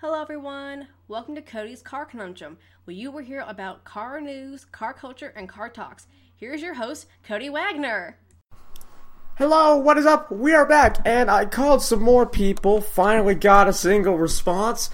Hello, 0.00 0.22
everyone. 0.22 0.86
Welcome 1.08 1.34
to 1.34 1.42
Cody's 1.42 1.82
Car 1.82 2.06
Conundrum, 2.06 2.56
where 2.84 2.94
you 2.94 3.10
will 3.10 3.24
hear 3.24 3.44
about 3.48 3.82
car 3.82 4.20
news, 4.20 4.64
car 4.64 4.94
culture, 4.94 5.32
and 5.34 5.48
car 5.48 5.68
talks. 5.68 6.06
Here's 6.36 6.62
your 6.62 6.74
host, 6.74 7.08
Cody 7.24 7.50
Wagner. 7.50 8.16
Hello, 9.38 9.76
what 9.76 9.98
is 9.98 10.06
up? 10.06 10.30
We 10.30 10.54
are 10.54 10.64
back, 10.64 10.98
and 11.04 11.28
I 11.28 11.46
called 11.46 11.82
some 11.82 12.00
more 12.00 12.26
people, 12.26 12.80
finally 12.80 13.34
got 13.34 13.66
a 13.66 13.72
single 13.72 14.16
response, 14.16 14.88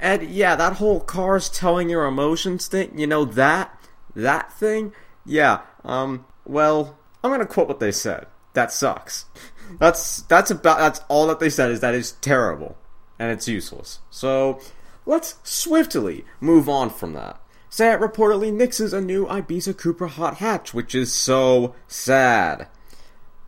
and 0.00 0.28
yeah, 0.28 0.56
that 0.56 0.72
whole 0.72 0.98
cars 0.98 1.48
telling 1.48 1.88
your 1.88 2.04
emotions 2.04 2.66
thing, 2.66 2.98
you 2.98 3.06
know 3.06 3.24
that? 3.24 3.80
That 4.16 4.52
thing? 4.52 4.92
Yeah, 5.24 5.60
um, 5.84 6.26
well, 6.44 6.98
I'm 7.22 7.30
gonna 7.30 7.46
quote 7.46 7.68
what 7.68 7.78
they 7.78 7.92
said. 7.92 8.26
That 8.54 8.72
sucks. 8.72 9.26
That's, 9.78 10.22
that's 10.22 10.50
about, 10.50 10.78
that's 10.78 11.00
all 11.08 11.26
that 11.26 11.38
they 11.38 11.50
said 11.50 11.70
is 11.70 11.80
that 11.80 11.94
is 11.94 12.12
terrible 12.12 12.76
and 13.18 13.30
it's 13.30 13.48
useless. 13.48 14.00
So 14.10 14.60
let's 15.06 15.36
swiftly 15.42 16.24
move 16.40 16.68
on 16.68 16.90
from 16.90 17.12
that. 17.14 17.40
Seat 17.70 18.00
reportedly 18.00 18.50
nixes 18.50 18.92
a 18.92 19.00
new 19.00 19.26
Ibiza 19.26 19.74
Cupra 19.74 20.08
hot 20.08 20.36
hatch, 20.36 20.72
which 20.72 20.94
is 20.94 21.12
so 21.12 21.74
sad. 21.86 22.68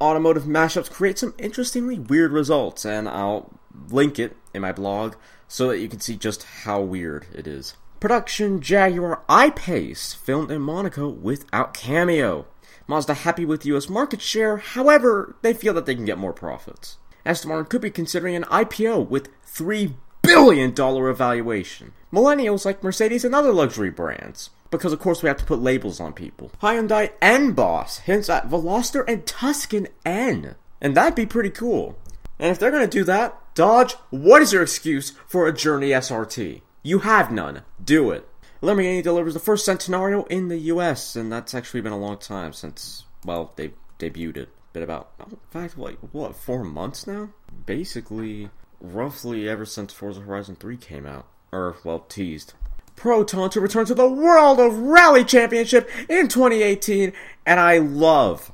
Automotive 0.01 0.45
mashups 0.45 0.91
create 0.91 1.19
some 1.19 1.35
interestingly 1.39 1.99
weird 1.99 2.33
results, 2.33 2.85
and 2.85 3.09
I'll 3.09 3.51
link 3.89 4.19
it 4.19 4.37
in 4.53 4.63
my 4.63 4.73
blog 4.73 5.15
so 5.49 5.69
that 5.69 5.79
you 5.79 5.89
can 5.89 6.01
see 6.01 6.17
just 6.17 6.43
how 6.65 6.81
weird 6.81 7.27
it 7.35 7.47
is. 7.47 7.77
Production 7.99 8.61
Jaguar 8.61 9.23
I-Pace 9.29 10.15
filmed 10.15 10.51
in 10.51 10.63
Monaco 10.63 11.09
without 11.09 11.75
cameo. 11.75 12.47
Mazda 12.87 13.15
happy 13.15 13.45
with 13.45 13.67
US 13.67 13.89
market 13.89 14.21
share, 14.21 14.57
however, 14.59 15.37
they 15.43 15.53
feel 15.53 15.75
that 15.75 15.87
they 15.87 15.95
can 15.95 16.07
get 16.07 16.19
more 16.19 16.33
profits. 16.33 16.97
Aston 17.25 17.49
Martin 17.49 17.67
could 17.67 17.81
be 17.81 17.91
considering 17.91 18.35
an 18.35 18.45
IPO 18.45 19.09
with 19.09 19.29
$3 19.45 19.95
billion 20.23 20.75
evaluation. 20.77 21.93
Millennials 22.13 22.65
like 22.65 22.83
Mercedes 22.83 23.25
and 23.25 23.35
other 23.35 23.53
luxury 23.53 23.91
brands. 23.91 24.51
Because 24.71 24.93
of 24.93 25.01
course 25.01 25.23
we 25.23 25.29
have 25.29 25.39
to 25.39 25.45
put 25.45 25.61
labels 25.61 26.01
on 26.01 26.13
people. 26.13 26.53
Hyundai 26.63 27.13
N 27.21 27.53
Boss 27.53 27.99
hints 27.99 28.29
at 28.29 28.49
Veloster 28.49 29.05
and 29.09 29.27
Tucson 29.27 29.89
N. 30.07 30.55
And 30.81 30.97
that'd 30.97 31.15
be 31.15 31.27
pretty 31.27 31.51
cool. 31.51 31.99
And 32.39 32.51
if 32.51 32.59
they're 32.59 32.71
gonna 32.71 32.87
do 32.87 33.05
that, 33.05 33.37
Dodge, 33.55 33.95
what 34.11 34.43
is 34.43 34.53
your 34.53 34.63
excuse 34.63 35.11
for 35.27 35.47
a 35.47 35.53
Journey 35.53 35.91
SRT? 35.91 36.63
You 36.83 37.01
have 37.01 37.33
none. 37.33 37.63
Do 37.85 38.11
it. 38.11 38.27
Lamborghini 38.63 39.03
delivers 39.03 39.35
the 39.35 39.41
first 39.41 39.67
Centenario 39.67 40.27
in 40.29 40.49
the 40.49 40.59
US, 40.59 41.17
and 41.17 41.33
that's 41.33 41.55
actually 41.55 41.81
been 41.81 41.93
a 41.93 41.99
long 41.99 42.19
time 42.19 42.53
since, 42.53 43.05
well, 43.25 43.53
they 43.57 43.73
debuted 43.99 44.37
it. 44.37 44.49
Been 44.73 44.83
about, 44.83 45.11
in 45.31 45.37
fact, 45.51 45.77
like, 45.77 45.99
what, 46.13 46.37
four 46.37 46.63
months 46.65 47.07
now? 47.07 47.31
Basically, 47.67 48.51
roughly 48.81 49.49
ever 49.49 49.65
since 49.65 49.93
Forza 49.93 50.21
Horizon 50.21 50.57
3 50.57 50.77
came 50.77 51.07
out. 51.07 51.27
Or, 51.53 51.77
well, 51.83 52.01
teased. 52.01 52.55
Proton 52.95 53.51
to 53.51 53.61
return 53.61 53.87
to 53.87 53.95
the 53.95 54.09
World 54.09 54.61
of 54.61 54.77
Rally 54.79 55.25
Championship 55.25 55.91
in 56.09 56.29
2018, 56.29 57.13
and 57.47 57.59
I 57.59 57.79
love 57.79 58.53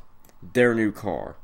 their 0.54 0.74
new 0.74 0.92
car. 0.92 1.36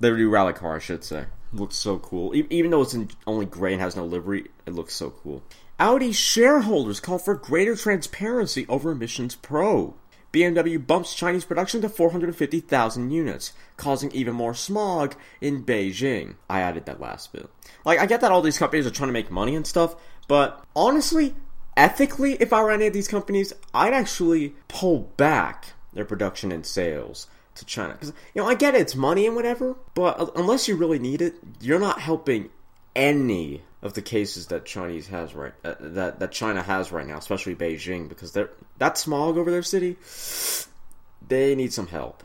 Their 0.00 0.16
new 0.16 0.30
rally 0.30 0.52
car, 0.52 0.76
I 0.76 0.78
should 0.78 1.04
say. 1.04 1.26
looks 1.52 1.76
so 1.76 1.98
cool. 1.98 2.34
E- 2.34 2.46
even 2.50 2.70
though 2.70 2.82
it's 2.82 2.94
in 2.94 3.08
only 3.26 3.46
gray 3.46 3.72
and 3.72 3.82
has 3.82 3.96
no 3.96 4.04
livery, 4.04 4.46
it 4.64 4.74
looks 4.74 4.94
so 4.94 5.10
cool. 5.10 5.42
Audi 5.78 6.12
shareholders 6.12 7.00
call 7.00 7.18
for 7.18 7.34
greater 7.34 7.76
transparency 7.76 8.64
over 8.68 8.92
emissions 8.92 9.34
probe. 9.34 9.94
BMW 10.36 10.86
bumps 10.86 11.14
Chinese 11.14 11.46
production 11.46 11.80
to 11.80 11.88
450,000 11.88 13.10
units, 13.10 13.52
causing 13.78 14.12
even 14.12 14.34
more 14.34 14.52
smog 14.52 15.14
in 15.40 15.64
Beijing. 15.64 16.34
I 16.50 16.60
added 16.60 16.84
that 16.84 17.00
last 17.00 17.32
bit. 17.32 17.48
Like, 17.86 17.98
I 17.98 18.04
get 18.04 18.20
that 18.20 18.30
all 18.30 18.42
these 18.42 18.58
companies 18.58 18.86
are 18.86 18.90
trying 18.90 19.08
to 19.08 19.14
make 19.14 19.30
money 19.30 19.56
and 19.56 19.66
stuff, 19.66 19.96
but 20.28 20.62
honestly, 20.76 21.34
ethically, 21.74 22.34
if 22.34 22.52
I 22.52 22.62
were 22.62 22.70
any 22.70 22.86
of 22.86 22.92
these 22.92 23.08
companies, 23.08 23.54
I'd 23.72 23.94
actually 23.94 24.54
pull 24.68 25.10
back 25.16 25.72
their 25.94 26.04
production 26.04 26.52
and 26.52 26.66
sales 26.66 27.28
to 27.54 27.64
China. 27.64 27.94
Because, 27.94 28.12
you 28.34 28.42
know, 28.42 28.48
I 28.48 28.54
get 28.54 28.74
it, 28.74 28.82
it's 28.82 28.94
money 28.94 29.26
and 29.26 29.34
whatever, 29.34 29.74
but 29.94 30.36
unless 30.36 30.68
you 30.68 30.76
really 30.76 30.98
need 30.98 31.22
it, 31.22 31.36
you're 31.62 31.80
not 31.80 32.00
helping 32.00 32.50
any 32.94 33.62
of 33.86 33.94
the 33.94 34.02
cases 34.02 34.48
that 34.48 34.66
Chinese 34.66 35.06
has 35.08 35.34
right 35.34 35.52
uh, 35.64 35.74
that 35.80 36.18
that 36.20 36.32
China 36.32 36.62
has 36.62 36.92
right 36.92 37.06
now, 37.06 37.16
especially 37.16 37.54
Beijing, 37.54 38.08
because 38.08 38.32
they're 38.32 38.50
that 38.76 38.98
smog 38.98 39.38
over 39.38 39.50
their 39.50 39.62
city, 39.62 39.96
they 41.26 41.54
need 41.54 41.72
some 41.72 41.86
help. 41.86 42.22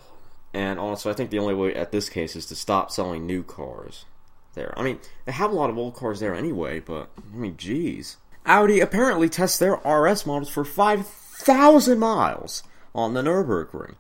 And 0.54 0.78
also, 0.80 1.10
I 1.10 1.14
think 1.14 1.30
the 1.30 1.40
only 1.40 1.54
way 1.54 1.74
at 1.74 1.94
this 1.94 2.10
case 2.10 2.36
is 2.36 2.46
to 2.48 2.56
stop 2.56 2.92
selling 2.92 3.26
new 3.26 3.44
cars 3.44 4.04
there. 4.54 4.74
I 4.78 4.84
mean, 4.84 5.00
they 5.24 5.32
have 5.32 5.52
a 5.52 5.56
lot 5.56 5.70
of 5.70 5.78
old 5.78 5.96
cars 5.96 6.20
there 6.20 6.36
anyway, 6.36 6.82
but 6.82 7.10
I 7.18 7.38
mean, 7.38 7.56
geez. 7.56 8.18
Audi 8.46 8.82
apparently 8.82 9.30
tests 9.30 9.60
their 9.60 9.76
RS 9.76 10.26
models 10.26 10.50
for 10.50 10.66
5,000 10.66 12.00
miles 12.00 12.64
on 12.94 13.14
the 13.14 13.22
Nürburgring. 13.22 13.96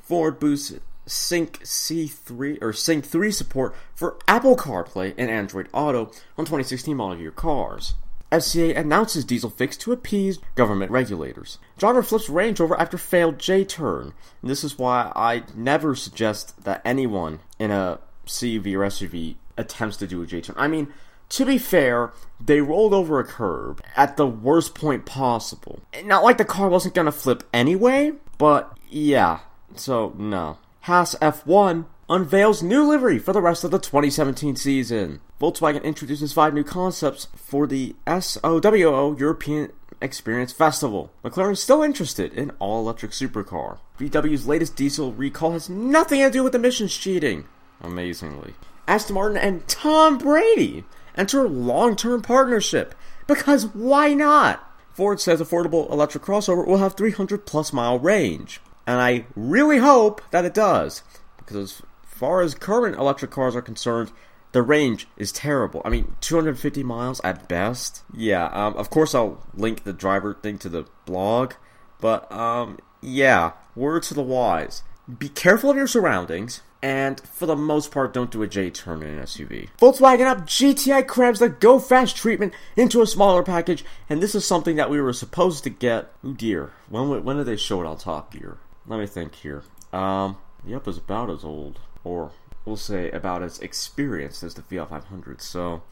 Ford 0.00 0.38
boosts 0.38 0.78
Sync 1.08 1.60
C3 1.60 2.58
or 2.62 2.72
Sync 2.72 3.04
3 3.04 3.30
support 3.30 3.74
for 3.94 4.18
Apple 4.28 4.56
CarPlay 4.56 5.14
and 5.16 5.30
Android 5.30 5.68
Auto 5.72 6.06
on 6.36 6.44
2016 6.44 6.96
model 6.96 7.18
year 7.18 7.30
cars. 7.30 7.94
FCA 8.30 8.76
announces 8.76 9.24
diesel 9.24 9.48
fix 9.48 9.76
to 9.78 9.92
appease 9.92 10.38
government 10.54 10.90
regulators. 10.90 11.58
Driver 11.78 12.02
flips 12.02 12.28
Range 12.28 12.60
Rover 12.60 12.78
after 12.78 12.98
failed 12.98 13.38
J-turn. 13.38 14.12
This 14.42 14.62
is 14.62 14.78
why 14.78 15.10
I 15.16 15.44
never 15.54 15.94
suggest 15.94 16.64
that 16.64 16.82
anyone 16.84 17.40
in 17.58 17.70
a 17.70 18.00
CUV 18.26 18.74
or 18.74 18.80
SUV 18.80 19.36
attempts 19.56 19.96
to 19.96 20.06
do 20.06 20.22
a 20.22 20.26
J-turn. 20.26 20.56
I 20.58 20.68
mean, 20.68 20.92
to 21.30 21.46
be 21.46 21.56
fair, 21.56 22.12
they 22.38 22.60
rolled 22.60 22.92
over 22.92 23.18
a 23.18 23.24
curb 23.24 23.82
at 23.96 24.16
the 24.16 24.26
worst 24.26 24.74
point 24.74 25.06
possible. 25.06 25.80
Not 26.04 26.22
like 26.22 26.36
the 26.36 26.44
car 26.44 26.68
wasn't 26.68 26.94
gonna 26.94 27.12
flip 27.12 27.44
anyway, 27.52 28.12
but 28.36 28.76
yeah. 28.90 29.40
So 29.74 30.14
no. 30.18 30.58
Haas 30.88 31.14
F1 31.16 31.84
unveils 32.08 32.62
new 32.62 32.82
livery 32.82 33.18
for 33.18 33.34
the 33.34 33.42
rest 33.42 33.62
of 33.62 33.70
the 33.70 33.78
2017 33.78 34.56
season. 34.56 35.20
Volkswagen 35.38 35.84
introduces 35.84 36.32
five 36.32 36.54
new 36.54 36.64
concepts 36.64 37.28
for 37.36 37.66
the 37.66 37.94
SOWO 38.06 39.18
European 39.20 39.70
Experience 40.00 40.50
Festival. 40.50 41.12
McLaren 41.22 41.52
is 41.52 41.60
still 41.60 41.82
interested 41.82 42.32
in 42.32 42.52
all 42.58 42.80
electric 42.80 43.10
supercar. 43.10 43.80
VW's 44.00 44.46
latest 44.46 44.76
diesel 44.76 45.12
recall 45.12 45.52
has 45.52 45.68
nothing 45.68 46.22
to 46.22 46.30
do 46.30 46.42
with 46.42 46.54
emissions 46.54 46.96
cheating. 46.96 47.44
Amazingly. 47.82 48.54
Aston 48.86 49.12
Martin 49.12 49.36
and 49.36 49.68
Tom 49.68 50.16
Brady 50.16 50.84
enter 51.18 51.46
long 51.46 51.96
term 51.96 52.22
partnership. 52.22 52.94
Because 53.26 53.66
why 53.74 54.14
not? 54.14 54.64
Ford 54.94 55.20
says 55.20 55.38
affordable 55.38 55.90
electric 55.90 56.24
crossover 56.24 56.66
will 56.66 56.78
have 56.78 56.96
300 56.96 57.44
plus 57.44 57.74
mile 57.74 57.98
range. 57.98 58.62
And 58.88 59.02
I 59.02 59.26
really 59.36 59.76
hope 59.76 60.22
that 60.30 60.46
it 60.46 60.54
does. 60.54 61.02
Because 61.36 61.56
as 61.56 61.82
far 62.06 62.40
as 62.40 62.54
current 62.54 62.96
electric 62.96 63.30
cars 63.30 63.54
are 63.54 63.60
concerned, 63.60 64.10
the 64.52 64.62
range 64.62 65.06
is 65.18 65.30
terrible. 65.30 65.82
I 65.84 65.90
mean, 65.90 66.16
250 66.22 66.82
miles 66.84 67.20
at 67.22 67.50
best. 67.50 68.02
Yeah, 68.14 68.46
um, 68.46 68.74
of 68.76 68.88
course 68.88 69.14
I'll 69.14 69.44
link 69.52 69.84
the 69.84 69.92
driver 69.92 70.32
thing 70.32 70.56
to 70.60 70.70
the 70.70 70.86
blog. 71.04 71.52
But, 72.00 72.32
um, 72.32 72.78
yeah, 73.02 73.52
word 73.76 74.04
to 74.04 74.14
the 74.14 74.22
wise. 74.22 74.84
Be 75.18 75.28
careful 75.28 75.68
of 75.68 75.76
your 75.76 75.86
surroundings, 75.86 76.62
and 76.82 77.20
for 77.20 77.44
the 77.44 77.56
most 77.56 77.90
part, 77.90 78.14
don't 78.14 78.30
do 78.30 78.42
a 78.42 78.48
J 78.48 78.70
turn 78.70 79.02
in 79.02 79.18
an 79.18 79.24
SUV. 79.24 79.68
Volkswagen 79.78 80.26
up 80.26 80.46
GTI 80.46 81.06
crams 81.06 81.40
the 81.40 81.50
Go 81.50 81.78
Fast 81.78 82.16
treatment 82.16 82.54
into 82.74 83.02
a 83.02 83.06
smaller 83.06 83.42
package, 83.42 83.84
and 84.08 84.22
this 84.22 84.34
is 84.34 84.46
something 84.46 84.76
that 84.76 84.88
we 84.88 84.98
were 84.98 85.12
supposed 85.12 85.62
to 85.64 85.70
get. 85.70 86.10
Oh 86.24 86.32
dear, 86.32 86.72
when 86.88 87.22
when 87.22 87.36
did 87.36 87.44
they 87.44 87.56
show 87.56 87.82
it 87.82 87.86
on 87.86 87.98
Top 87.98 88.32
Gear? 88.32 88.56
Let 88.88 89.00
me 89.00 89.06
think 89.06 89.34
here. 89.34 89.64
Um, 89.92 90.38
the 90.64 90.74
Up 90.74 90.88
is 90.88 90.96
about 90.96 91.28
as 91.28 91.44
old, 91.44 91.78
or 92.04 92.32
we'll 92.64 92.76
say 92.76 93.10
about 93.10 93.42
as 93.42 93.58
experienced 93.58 94.42
as 94.42 94.54
the 94.54 94.62
Fiat 94.62 94.88
500. 94.88 95.42
So 95.42 95.82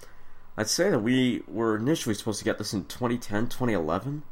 I'd 0.57 0.69
say 0.69 0.89
that 0.89 1.01
we 1.01 1.43
were 1.47 1.77
initially 1.77 2.15
supposed 2.15 2.39
to 2.39 2.45
get 2.45 2.57
this 2.57 2.73
in 2.73 2.87
2010, 2.87 3.49
2011, 3.49 4.23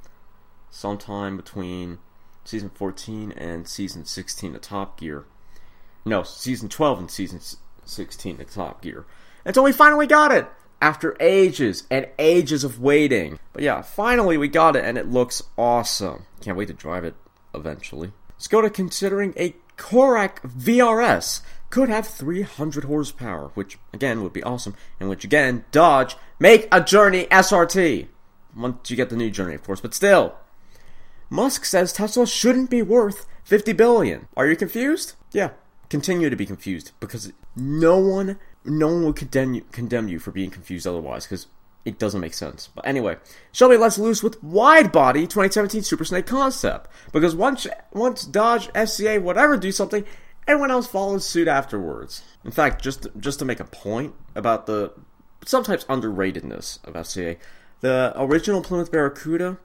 sometime 0.71 1.37
between 1.37 1.99
season 2.45 2.71
14 2.71 3.33
and 3.33 3.69
season 3.69 4.07
16 4.07 4.55
of 4.55 4.63
Top 4.63 4.99
Gear. 4.99 5.27
No, 6.07 6.23
season 6.23 6.71
12 6.71 6.99
and 7.01 7.11
season 7.11 7.41
16 7.85 8.41
of 8.41 8.51
Top 8.51 8.81
Gear. 8.81 9.05
Until 9.45 9.65
we 9.65 9.73
finally 9.73 10.07
got 10.07 10.33
it! 10.33 10.49
After 10.81 11.17
ages 11.21 11.85
and 11.91 12.09
ages 12.19 12.65
of 12.65 12.81
waiting. 12.81 13.39
But 13.53 13.63
yeah, 13.63 13.83
finally 13.83 14.39
we 14.39 14.49
got 14.49 14.75
it 14.75 14.85
and 14.85 14.97
it 14.97 15.09
looks 15.11 15.43
awesome. 15.57 16.25
Can't 16.41 16.57
wait 16.57 16.69
to 16.69 16.75
drive 16.75 17.05
it 17.05 17.15
eventually. 17.55 18.13
Skoda 18.39 18.73
considering 18.73 19.33
a 19.37 19.55
Kodiaq 19.77 20.41
VRS 20.43 21.41
could 21.71 21.89
have 21.89 22.07
300 22.07 22.85
horsepower, 22.85 23.51
which 23.55 23.79
again 23.93 24.23
would 24.23 24.33
be 24.33 24.43
awesome, 24.43 24.77
and 25.01 25.09
which 25.09 25.25
again, 25.25 25.65
Dodge, 25.73 26.17
make 26.39 26.69
a 26.71 26.81
Journey 26.81 27.27
SRT. 27.27 28.09
Once 28.57 28.91
you 28.91 28.97
get 28.97 29.11
the 29.11 29.17
new 29.17 29.31
Journey, 29.31 29.55
of 29.55 29.65
course, 29.65 29.81
but 29.81 29.95
still. 29.95 30.35
Musk 31.29 31.65
says 31.65 31.93
Tesla 31.93 32.27
shouldn't 32.27 32.71
be 32.71 32.83
worth 32.83 33.27
50 33.45 33.73
billion. 33.73 34.29
Are 34.37 34.47
you 34.47 34.55
confused? 34.57 35.15
Yeah, 35.33 35.51
continue 35.89 36.31
to 36.31 36.37
be 36.37 36.47
confused 36.47 36.93
because 37.01 37.33
no 37.57 37.99
one, 37.99 38.39
no 38.65 38.87
one 38.89 39.05
will 39.05 39.13
condemn 39.13 39.55
you, 39.55 39.65
condemn 39.73 40.09
you 40.09 40.19
for 40.19 40.31
being 40.31 40.51
confused 40.51 40.87
otherwise. 40.87 41.25
Because 41.25 41.49
it 41.85 41.99
doesn't 41.99 42.21
make 42.21 42.35
sense. 42.35 42.69
But 42.75 42.87
anyway, 42.87 43.17
Shelby 43.53 43.77
lets 43.77 43.99
loose 43.99 44.23
with 44.23 44.43
wide 44.43 44.91
body 44.91 45.23
2017 45.23 45.83
Super 45.83 46.05
Snake 46.05 46.27
concept 46.27 46.91
because 47.13 47.35
once 47.35 47.67
once 47.93 48.25
Dodge, 48.25 48.69
FCA, 48.73 49.21
whatever 49.21 49.57
do 49.57 49.73
something, 49.73 50.05
everyone 50.47 50.71
else 50.71 50.87
follows 50.87 51.27
suit 51.27 51.49
afterwards. 51.49 52.23
In 52.45 52.51
fact, 52.51 52.83
just 52.83 53.07
just 53.19 53.39
to 53.39 53.45
make 53.45 53.61
a 53.61 53.65
point 53.65 54.15
about 54.35 54.67
the 54.67 54.93
sometimes 55.45 55.85
underratedness 55.85 56.85
of 56.87 56.95
FCA, 56.95 57.37
the 57.81 58.13
original 58.17 58.63
Plymouth 58.63 58.91
Barracuda 58.91 59.59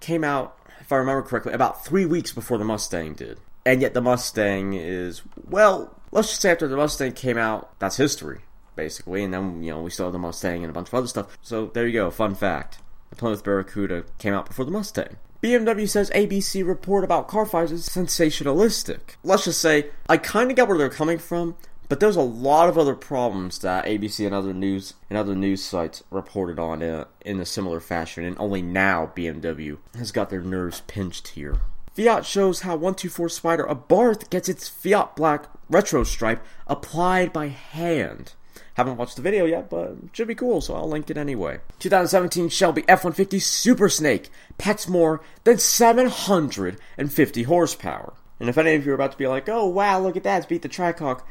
came 0.00 0.22
out, 0.22 0.56
if 0.80 0.92
I 0.92 0.96
remember 0.96 1.22
correctly, 1.22 1.52
about 1.52 1.84
three 1.84 2.06
weeks 2.06 2.32
before 2.32 2.58
the 2.58 2.64
Mustang 2.64 3.14
did. 3.14 3.40
And 3.64 3.82
yet 3.82 3.94
the 3.94 4.00
Mustang 4.00 4.74
is, 4.74 5.22
well, 5.48 6.00
let's 6.12 6.28
just 6.28 6.40
say 6.40 6.52
after 6.52 6.68
the 6.68 6.76
Mustang 6.76 7.12
came 7.12 7.36
out, 7.36 7.76
that's 7.80 7.96
history, 7.96 8.42
basically. 8.76 9.24
And 9.24 9.34
then, 9.34 9.62
you 9.62 9.72
know, 9.72 9.82
we 9.82 9.90
still 9.90 10.06
have 10.06 10.12
the 10.12 10.18
Mustang 10.18 10.62
and 10.62 10.70
a 10.70 10.74
bunch 10.74 10.88
of 10.88 10.94
other 10.94 11.06
stuff. 11.06 11.36
So 11.42 11.66
there 11.66 11.86
you 11.86 11.92
go, 11.92 12.10
fun 12.10 12.34
fact. 12.34 12.78
The 13.10 13.16
Plymouth 13.16 13.42
Barracuda 13.42 14.04
came 14.18 14.34
out 14.34 14.46
before 14.46 14.64
the 14.64 14.70
Mustang. 14.70 15.16
BMW 15.42 15.88
says 15.88 16.10
ABC 16.10 16.66
report 16.66 17.04
about 17.04 17.28
car 17.28 17.46
fires 17.46 17.72
is 17.72 17.88
sensationalistic. 17.88 19.16
Let's 19.22 19.44
just 19.44 19.60
say, 19.60 19.90
I 20.08 20.16
kind 20.16 20.50
of 20.50 20.56
get 20.56 20.66
where 20.66 20.78
they're 20.78 20.88
coming 20.88 21.18
from, 21.18 21.56
but 21.88 22.00
there's 22.00 22.16
a 22.16 22.22
lot 22.22 22.68
of 22.68 22.76
other 22.76 22.94
problems 22.94 23.58
that 23.60 23.84
ABC 23.84 24.26
and 24.26 24.34
other 24.34 24.52
news 24.52 24.94
and 25.08 25.18
other 25.18 25.34
news 25.34 25.62
sites 25.62 26.02
reported 26.10 26.58
on 26.58 26.82
in 26.82 26.94
a, 26.94 27.06
in 27.20 27.40
a 27.40 27.46
similar 27.46 27.80
fashion, 27.80 28.24
and 28.24 28.36
only 28.38 28.62
now 28.62 29.12
BMW 29.14 29.78
has 29.96 30.10
got 30.10 30.30
their 30.30 30.40
nerves 30.40 30.82
pinched 30.86 31.28
here. 31.28 31.60
Fiat 31.94 32.26
shows 32.26 32.60
how 32.60 32.72
124 32.72 33.28
Spider 33.28 33.64
Abarth 33.64 34.28
gets 34.28 34.48
its 34.48 34.68
Fiat 34.68 35.16
Black 35.16 35.46
retro 35.70 36.04
stripe 36.04 36.44
applied 36.66 37.32
by 37.32 37.48
hand. 37.48 38.34
Haven't 38.76 38.96
watched 38.96 39.16
the 39.16 39.22
video 39.22 39.46
yet, 39.46 39.70
but 39.70 39.96
should 40.12 40.28
be 40.28 40.34
cool, 40.34 40.60
so 40.60 40.74
I'll 40.74 40.88
link 40.88 41.10
it 41.10 41.16
anyway. 41.16 41.60
2017 41.78 42.50
Shelby 42.50 42.84
F-150 42.86 43.40
Super 43.40 43.88
Snake 43.88 44.28
packs 44.58 44.86
more 44.86 45.22
than 45.44 45.58
750 45.58 47.42
horsepower. 47.44 48.12
And 48.38 48.50
if 48.50 48.58
any 48.58 48.74
of 48.74 48.84
you 48.84 48.92
are 48.92 48.94
about 48.94 49.12
to 49.12 49.18
be 49.18 49.26
like, 49.26 49.48
oh 49.48 49.66
wow, 49.66 49.98
look 49.98 50.16
at 50.16 50.24
that, 50.24 50.38
it's 50.38 50.46
beat 50.46 50.60
the 50.62 50.68
Trackhawk, 50.68 51.22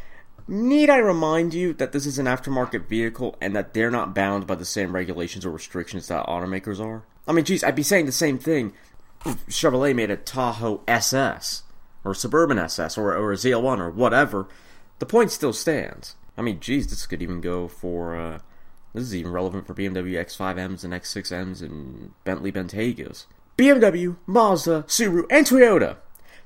Need 0.48 0.92
I 0.92 0.98
remind 0.98 1.56
you 1.56 1.74
that 1.74 1.92
this 1.92 2.06
is 2.06 2.20
an 2.20 2.28
aftermarket 2.28 2.88
vehicle 2.88 3.36
and 3.42 3.56
that 3.56 3.74
they're 3.74 3.90
not 3.90 4.14
bound 4.14 4.46
by 4.46 4.54
the 4.54 4.66
same 4.66 4.94
regulations 4.94 5.44
or 5.44 5.50
restrictions 5.50 6.08
that 6.08 6.28
automakers 6.28 6.80
are? 6.80 7.04
I 7.28 7.32
mean, 7.32 7.46
geez, 7.46 7.64
I'd 7.64 7.76
be 7.76 7.82
saying 7.82 8.06
the 8.06 8.12
same 8.12 8.38
thing 8.38 8.74
if 9.26 9.44
Chevrolet 9.48 9.96
made 9.96 10.12
a 10.12 10.18
Tahoe 10.18 10.82
SS, 10.88 11.64
or 12.04 12.14
Suburban 12.14 12.60
SS, 12.60 12.96
or, 12.96 13.16
or 13.16 13.32
a 13.32 13.36
ZL1, 13.36 13.80
or 13.80 13.90
whatever. 13.90 14.48
The 15.00 15.08
point 15.08 15.32
still 15.32 15.52
stands. 15.52 16.16
I 16.38 16.42
mean, 16.42 16.60
geez, 16.60 16.88
this 16.88 17.06
could 17.08 17.22
even 17.22 17.42
go 17.42 17.68
for, 17.68 18.16
uh, 18.16 18.40
this 18.94 19.04
is 19.04 19.16
even 19.16 19.32
relevant 19.32 19.68
for 19.68 19.74
BMW 19.74 20.14
X5Ms 20.14 20.84
and 20.84 20.94
X6Ms 20.94 21.62
and 21.62 22.12
Bentley 22.24 22.52
Bentaygas. 22.52 23.26
BMW, 23.58 24.18
Mazda, 24.26 24.84
Subaru, 24.88 25.26
and 25.30 25.46
Toyota 25.46 25.98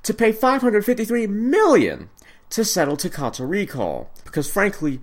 to 0.02 0.14
pay 0.14 0.32
553 0.32 1.26
million 1.26 2.10
to 2.50 2.64
settle 2.64 2.96
Takata 2.96 3.44
recall, 3.44 4.10
because 4.24 4.50
frankly, 4.50 5.00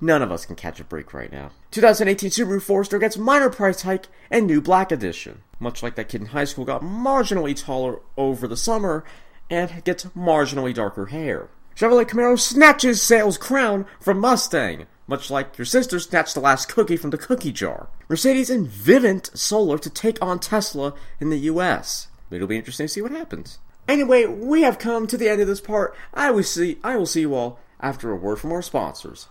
none 0.00 0.22
of 0.22 0.30
us 0.30 0.46
can 0.46 0.56
catch 0.56 0.80
a 0.80 0.84
break 0.84 1.12
right 1.14 1.32
now. 1.32 1.50
2018 1.70 2.30
Subaru 2.30 2.60
Forester 2.60 2.98
gets 2.98 3.16
minor 3.16 3.50
price 3.50 3.82
hike 3.82 4.06
and 4.30 4.46
new 4.46 4.60
black 4.60 4.92
edition. 4.92 5.42
Much 5.58 5.82
like 5.82 5.94
that 5.96 6.08
kid 6.08 6.20
in 6.20 6.26
high 6.28 6.44
school 6.44 6.64
got 6.64 6.82
marginally 6.82 7.56
taller 7.56 8.00
over 8.16 8.46
the 8.46 8.56
summer 8.56 9.04
and 9.50 9.84
gets 9.84 10.04
marginally 10.06 10.74
darker 10.74 11.06
hair. 11.06 11.48
Chevrolet 11.76 12.06
Camaro 12.06 12.40
snatches 12.40 13.02
sales 13.02 13.36
crown 13.36 13.84
from 14.00 14.18
Mustang, 14.18 14.86
much 15.06 15.30
like 15.30 15.58
your 15.58 15.66
sister 15.66 16.00
snatched 16.00 16.32
the 16.32 16.40
last 16.40 16.70
cookie 16.70 16.96
from 16.96 17.10
the 17.10 17.18
cookie 17.18 17.52
jar. 17.52 17.90
Mercedes 18.08 18.48
and 18.48 18.66
Vivint 18.66 19.36
Solar 19.36 19.76
to 19.76 19.90
take 19.90 20.16
on 20.22 20.38
Tesla 20.38 20.94
in 21.20 21.28
the 21.28 21.50
US. 21.50 22.08
It'll 22.30 22.48
be 22.48 22.56
interesting 22.56 22.86
to 22.86 22.92
see 22.92 23.02
what 23.02 23.10
happens. 23.10 23.58
Anyway, 23.86 24.24
we 24.24 24.62
have 24.62 24.78
come 24.78 25.06
to 25.06 25.18
the 25.18 25.28
end 25.28 25.42
of 25.42 25.48
this 25.48 25.60
part. 25.60 25.94
I 26.14 26.30
will 26.30 26.44
see 26.44 26.78
I 26.82 26.96
will 26.96 27.04
see 27.04 27.20
you 27.20 27.34
all 27.34 27.60
after 27.78 28.10
a 28.10 28.16
word 28.16 28.36
from 28.36 28.52
our 28.52 28.62
sponsors. 28.62 29.28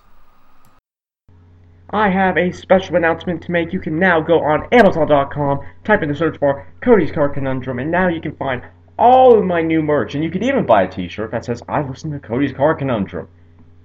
I 1.90 2.10
have 2.10 2.38
a 2.38 2.52
special 2.52 2.96
announcement 2.96 3.42
to 3.44 3.52
make. 3.52 3.74
You 3.74 3.80
can 3.80 3.98
now 3.98 4.22
go 4.22 4.44
on 4.44 4.68
Amazon.com, 4.72 5.66
type 5.84 6.04
in 6.04 6.10
the 6.10 6.16
search 6.16 6.40
bar 6.40 6.72
Cody's 6.82 7.12
Car 7.12 7.30
Conundrum, 7.30 7.80
and 7.80 7.90
now 7.90 8.08
you 8.08 8.22
can 8.22 8.36
find 8.36 8.62
all 8.98 9.38
of 9.38 9.46
my 9.46 9.62
new 9.62 9.82
merch. 9.82 10.16
And 10.16 10.24
you 10.24 10.32
can 10.32 10.44
even 10.44 10.66
buy 10.66 10.84
a 10.84 10.90
t 10.90 11.08
shirt 11.08 11.32
that 11.32 11.46
says, 11.46 11.62
I 11.68 11.82
listen 11.82 12.12
to 12.12 12.20
Cody's 12.20 12.54
Car 12.54 12.76
Conundrum. 12.76 13.28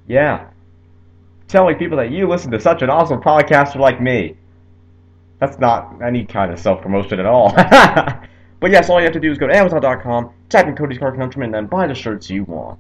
Yeah. 0.07 0.49
Telling 1.49 1.77
people 1.77 1.97
that 1.99 2.11
you 2.11 2.29
listen 2.29 2.51
to 2.53 2.61
such 2.61 2.83
an 2.83 2.91
awesome 2.91 3.21
podcaster 3.21 3.77
like 3.77 4.01
me. 4.01 4.37
That's 5.39 5.59
not 5.59 6.03
any 6.03 6.25
kind 6.25 6.53
of 6.53 6.59
self 6.59 6.83
promotion 6.83 7.19
at 7.19 7.27
all. 7.27 7.55
But 8.61 8.73
yes, 8.73 8.91
all 8.91 9.01
you 9.01 9.05
have 9.05 9.15
to 9.15 9.21
do 9.21 9.33
is 9.33 9.39
go 9.39 9.47
to 9.47 9.57
Amazon.com, 9.57 10.35
type 10.51 10.67
in 10.67 10.77
Cody's 10.77 10.99
Car 10.99 11.13
Conundrum, 11.13 11.43
and 11.43 11.55
then 11.55 11.67
buy 11.67 11.87
the 11.87 11.95
shirts 11.95 12.29
you 12.29 12.45
want. 12.45 12.79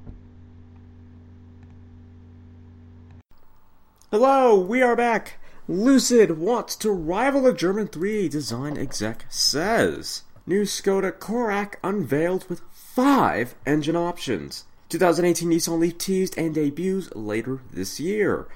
Hello, 4.10 4.60
we 4.60 4.82
are 4.82 4.94
back. 4.94 5.38
Lucid 5.66 6.38
wants 6.38 6.76
to 6.76 6.90
rival 6.90 7.46
a 7.46 7.54
German 7.54 7.86
3 7.86 8.28
design 8.28 8.76
exec 8.76 9.24
says. 9.30 10.24
New 10.50 10.62
Skoda 10.62 11.12
Kodiaq 11.12 11.74
unveiled 11.84 12.44
with 12.48 12.62
five 12.72 13.54
engine 13.64 13.94
options. 13.94 14.64
2018 14.88 15.48
Nissan 15.48 15.78
Leaf 15.78 15.96
teased 15.96 16.36
and 16.36 16.52
debuts 16.52 17.14
later 17.14 17.60
this 17.72 18.00
year. 18.00 18.48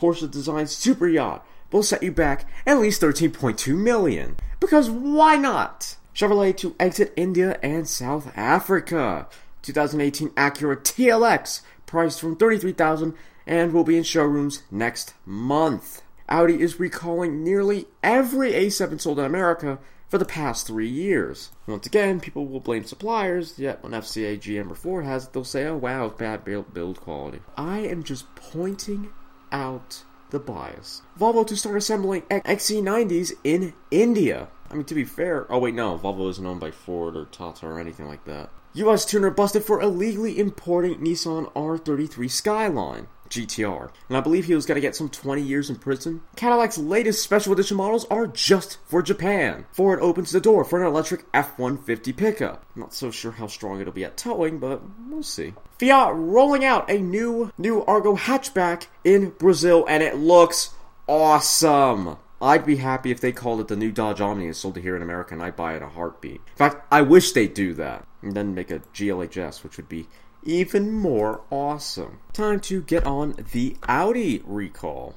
Porsche 0.00 0.30
designed 0.30 0.70
super 0.70 1.06
yacht 1.06 1.46
will 1.70 1.82
set 1.82 2.02
you 2.02 2.10
back 2.10 2.46
at 2.64 2.78
least 2.78 3.02
13.2 3.02 3.76
million. 3.76 4.36
Because 4.60 4.88
why 4.88 5.36
not? 5.36 5.96
Chevrolet 6.14 6.56
to 6.56 6.74
exit 6.80 7.12
India 7.16 7.58
and 7.62 7.86
South 7.86 8.32
Africa. 8.34 9.28
2018 9.60 10.30
Acura 10.30 10.78
TLX 10.78 11.60
priced 11.84 12.18
from 12.18 12.34
33,000 12.34 13.12
and 13.46 13.74
will 13.74 13.84
be 13.84 13.98
in 13.98 14.04
showrooms 14.04 14.62
next 14.70 15.12
month. 15.26 16.00
Audi 16.30 16.62
is 16.62 16.80
recalling 16.80 17.44
nearly 17.44 17.88
every 18.02 18.52
A7 18.52 18.98
sold 18.98 19.18
in 19.18 19.26
America 19.26 19.78
for 20.12 20.18
the 20.18 20.24
past 20.26 20.66
three 20.66 20.90
years. 20.90 21.52
Once 21.66 21.86
again, 21.86 22.20
people 22.20 22.46
will 22.46 22.60
blame 22.60 22.84
suppliers, 22.84 23.58
yet 23.58 23.82
when 23.82 23.92
FCA, 23.92 24.38
GM, 24.38 24.70
or 24.70 24.74
Ford 24.74 25.06
has 25.06 25.24
it, 25.24 25.32
they'll 25.32 25.42
say, 25.42 25.64
oh 25.64 25.78
wow, 25.78 26.10
bad 26.10 26.44
build 26.44 27.00
quality. 27.00 27.40
I 27.56 27.78
am 27.78 28.02
just 28.02 28.26
pointing 28.34 29.08
out 29.50 30.04
the 30.28 30.38
bias. 30.38 31.00
Volvo 31.18 31.46
to 31.46 31.56
start 31.56 31.78
assembling 31.78 32.20
XC90s 32.28 33.32
in 33.42 33.72
India. 33.90 34.48
I 34.70 34.74
mean, 34.74 34.84
to 34.84 34.94
be 34.94 35.06
fair, 35.06 35.50
oh 35.50 35.60
wait, 35.60 35.74
no, 35.74 35.96
Volvo 35.96 36.28
isn't 36.28 36.44
owned 36.44 36.60
by 36.60 36.72
Ford 36.72 37.16
or 37.16 37.24
Tata 37.24 37.64
or 37.64 37.80
anything 37.80 38.06
like 38.06 38.26
that. 38.26 38.50
U.S. 38.74 39.06
tuner 39.06 39.30
busted 39.30 39.64
for 39.64 39.80
illegally 39.80 40.38
importing 40.38 40.96
Nissan 40.96 41.50
R33 41.54 42.30
Skyline. 42.30 43.06
GTR, 43.32 43.90
and 44.08 44.16
I 44.16 44.20
believe 44.20 44.44
he 44.44 44.54
was 44.54 44.66
going 44.66 44.76
to 44.76 44.80
get 44.86 44.94
some 44.94 45.08
20 45.08 45.40
years 45.40 45.70
in 45.70 45.76
prison. 45.76 46.20
Cadillac's 46.36 46.76
latest 46.76 47.22
special 47.22 47.52
edition 47.52 47.78
models 47.78 48.04
are 48.10 48.26
just 48.26 48.78
for 48.84 49.02
Japan. 49.02 49.64
Ford 49.72 50.00
opens 50.00 50.32
the 50.32 50.40
door 50.40 50.64
for 50.64 50.80
an 50.80 50.86
electric 50.86 51.24
F 51.32 51.58
150 51.58 52.12
pickup. 52.12 52.66
Not 52.76 52.92
so 52.92 53.10
sure 53.10 53.32
how 53.32 53.46
strong 53.46 53.80
it'll 53.80 53.92
be 53.92 54.04
at 54.04 54.18
towing, 54.18 54.58
but 54.58 54.82
we'll 55.08 55.22
see. 55.22 55.54
Fiat 55.78 56.14
rolling 56.14 56.64
out 56.64 56.90
a 56.90 56.98
new, 56.98 57.50
new 57.56 57.82
Argo 57.84 58.16
hatchback 58.16 58.86
in 59.02 59.30
Brazil, 59.30 59.86
and 59.88 60.02
it 60.02 60.16
looks 60.16 60.70
awesome. 61.08 62.18
I'd 62.42 62.66
be 62.66 62.76
happy 62.76 63.12
if 63.12 63.20
they 63.20 63.30
called 63.30 63.60
it 63.60 63.68
the 63.68 63.76
new 63.76 63.92
Dodge 63.92 64.20
Omni 64.20 64.46
and 64.46 64.56
sold 64.56 64.76
it 64.76 64.82
here 64.82 64.96
in 64.96 65.02
America, 65.02 65.32
and 65.32 65.42
I'd 65.42 65.56
buy 65.56 65.74
it 65.74 65.78
in 65.78 65.84
a 65.84 65.88
heartbeat. 65.88 66.40
In 66.44 66.56
fact, 66.56 66.84
I 66.90 67.00
wish 67.00 67.32
they'd 67.32 67.54
do 67.54 67.72
that. 67.74 68.06
And 68.20 68.34
then 68.34 68.54
make 68.54 68.70
a 68.70 68.78
GLHS, 68.78 69.64
which 69.64 69.76
would 69.76 69.88
be 69.88 70.06
even 70.44 70.92
more 70.92 71.42
awesome. 71.50 72.18
Time 72.32 72.60
to 72.60 72.82
get 72.82 73.06
on 73.06 73.34
the 73.52 73.76
Audi 73.88 74.42
recall. 74.44 75.14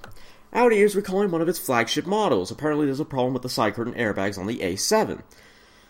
Audi 0.53 0.81
is 0.81 0.95
recalling 0.95 1.31
one 1.31 1.41
of 1.41 1.49
its 1.49 1.59
flagship 1.59 2.05
models. 2.05 2.51
Apparently, 2.51 2.85
there's 2.85 2.99
a 2.99 3.05
problem 3.05 3.33
with 3.33 3.41
the 3.41 3.49
side 3.49 3.73
curtain 3.73 3.93
airbags 3.93 4.37
on 4.37 4.47
the 4.47 4.59
A7. 4.59 5.21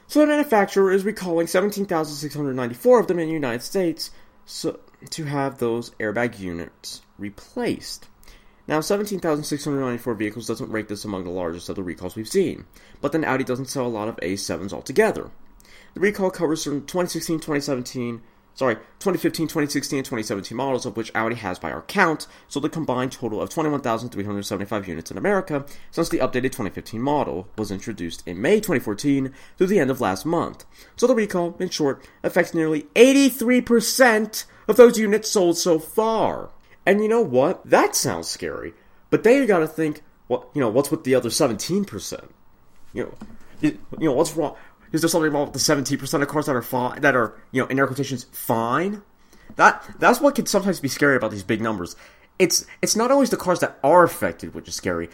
So 0.08 0.20
the 0.20 0.28
manufacturer 0.28 0.92
is 0.92 1.04
recalling 1.04 1.48
17,694 1.48 3.00
of 3.00 3.08
them 3.08 3.20
in 3.20 3.28
the 3.28 3.34
United 3.34 3.64
States 3.64 4.12
so, 4.46 4.80
to 5.10 5.26
have 5.26 5.58
those 5.58 5.92
airbag 5.92 6.40
units 6.40 7.02
replaced. 7.18 8.08
Now, 8.68 8.82
17,694 8.82 10.14
vehicles 10.16 10.48
doesn't 10.48 10.72
rank 10.72 10.88
this 10.88 11.06
among 11.06 11.24
the 11.24 11.30
largest 11.30 11.70
of 11.70 11.76
the 11.76 11.84
recalls 11.84 12.16
we've 12.16 12.28
seen, 12.28 12.66
but 13.02 13.12
then 13.12 13.24
Audi 13.24 13.44
doesn't 13.44 13.68
sell 13.68 13.86
a 13.86 13.88
lot 13.88 14.08
of 14.08 14.18
A7s 14.18 14.74
altogether. 14.74 15.30
The 15.94 16.00
recall 16.00 16.32
covers 16.32 16.64
from 16.64 16.82
2016 16.82 17.38
2017, 17.38 18.22
sorry, 18.56 18.76
2015, 19.00 19.48
2016, 19.48 20.00
and 20.00 20.06
2017 20.06 20.58
models, 20.58 20.86
of 20.86 20.98
which 20.98 21.12
Audi 21.14 21.36
has 21.36 21.60
by 21.60 21.72
our 21.72 21.84
count, 21.84 22.26
sold 22.48 22.66
a 22.66 22.70
combined 22.70 23.12
total 23.12 23.42
of 23.42 23.50
21,375 23.50 24.88
units 24.88 25.12
in 25.12 25.18
America 25.18 25.66
since 25.92 26.10
the 26.10 26.18
updated 26.18 26.52
2015 26.52 27.00
model 27.00 27.48
was 27.58 27.70
introduced 27.70 28.28
in 28.28 28.42
May 28.42 28.56
2014 28.56 29.32
through 29.58 29.68
the 29.68 29.80
end 29.80 29.92
of 29.92 30.02
last 30.02 30.26
month. 30.26 30.66
So 30.96 31.06
the 31.06 31.14
recall, 31.14 31.56
in 31.60 31.70
short, 31.70 32.04
affects 32.24 32.54
nearly 32.54 32.84
83% 32.96 34.46
of 34.68 34.78
those 34.78 34.98
units 34.98 35.30
sold 35.30 35.58
so 35.58 35.78
far. 35.78 36.50
And 36.86 37.02
you 37.02 37.08
know 37.08 37.22
what? 37.22 37.64
That 37.70 37.96
sounds 37.96 38.28
scary. 38.28 38.74
But 39.12 39.24
then 39.24 39.42
you 39.42 39.46
gotta 39.46 39.68
think, 39.68 40.02
what 40.28 40.48
you 40.56 40.62
know, 40.62 40.70
what's 40.70 40.90
with 40.90 41.04
the 41.04 41.14
other 41.14 41.30
17%? 41.30 42.30
you 42.96 43.04
know, 43.04 43.14
you 43.62 43.78
know 44.00 44.14
what's 44.14 44.36
wrong? 44.36 44.56
Is 44.96 45.02
there 45.02 45.10
something 45.10 45.32
wrong 45.32 45.46
with 45.46 45.54
the 45.54 45.60
seventeen 45.60 45.98
percent 45.98 46.24
of 46.24 46.30
cars 46.30 46.46
that 46.46 46.56
are 46.56 46.62
fine, 46.62 47.02
that 47.02 47.16
are 47.16 47.36
you 47.52 47.62
know 47.62 47.68
in 47.68 47.78
air 47.78 47.86
quotations 47.86 48.26
fine? 48.32 49.04
That 49.58 49.84
that's 50.00 50.22
what 50.22 50.36
can 50.36 50.46
sometimes 50.46 50.80
be 50.80 50.88
scary 50.88 51.16
about 51.16 51.32
these 51.32 51.44
big 51.44 51.62
numbers. 51.62 51.96
It's 52.40 52.66
it's 52.82 52.96
not 52.96 53.12
always 53.12 53.30
the 53.30 53.38
cars 53.38 53.60
that 53.60 53.78
are 53.84 54.04
affected 54.04 54.56
which 54.56 54.68
is 54.68 54.76
scary. 54.76 55.10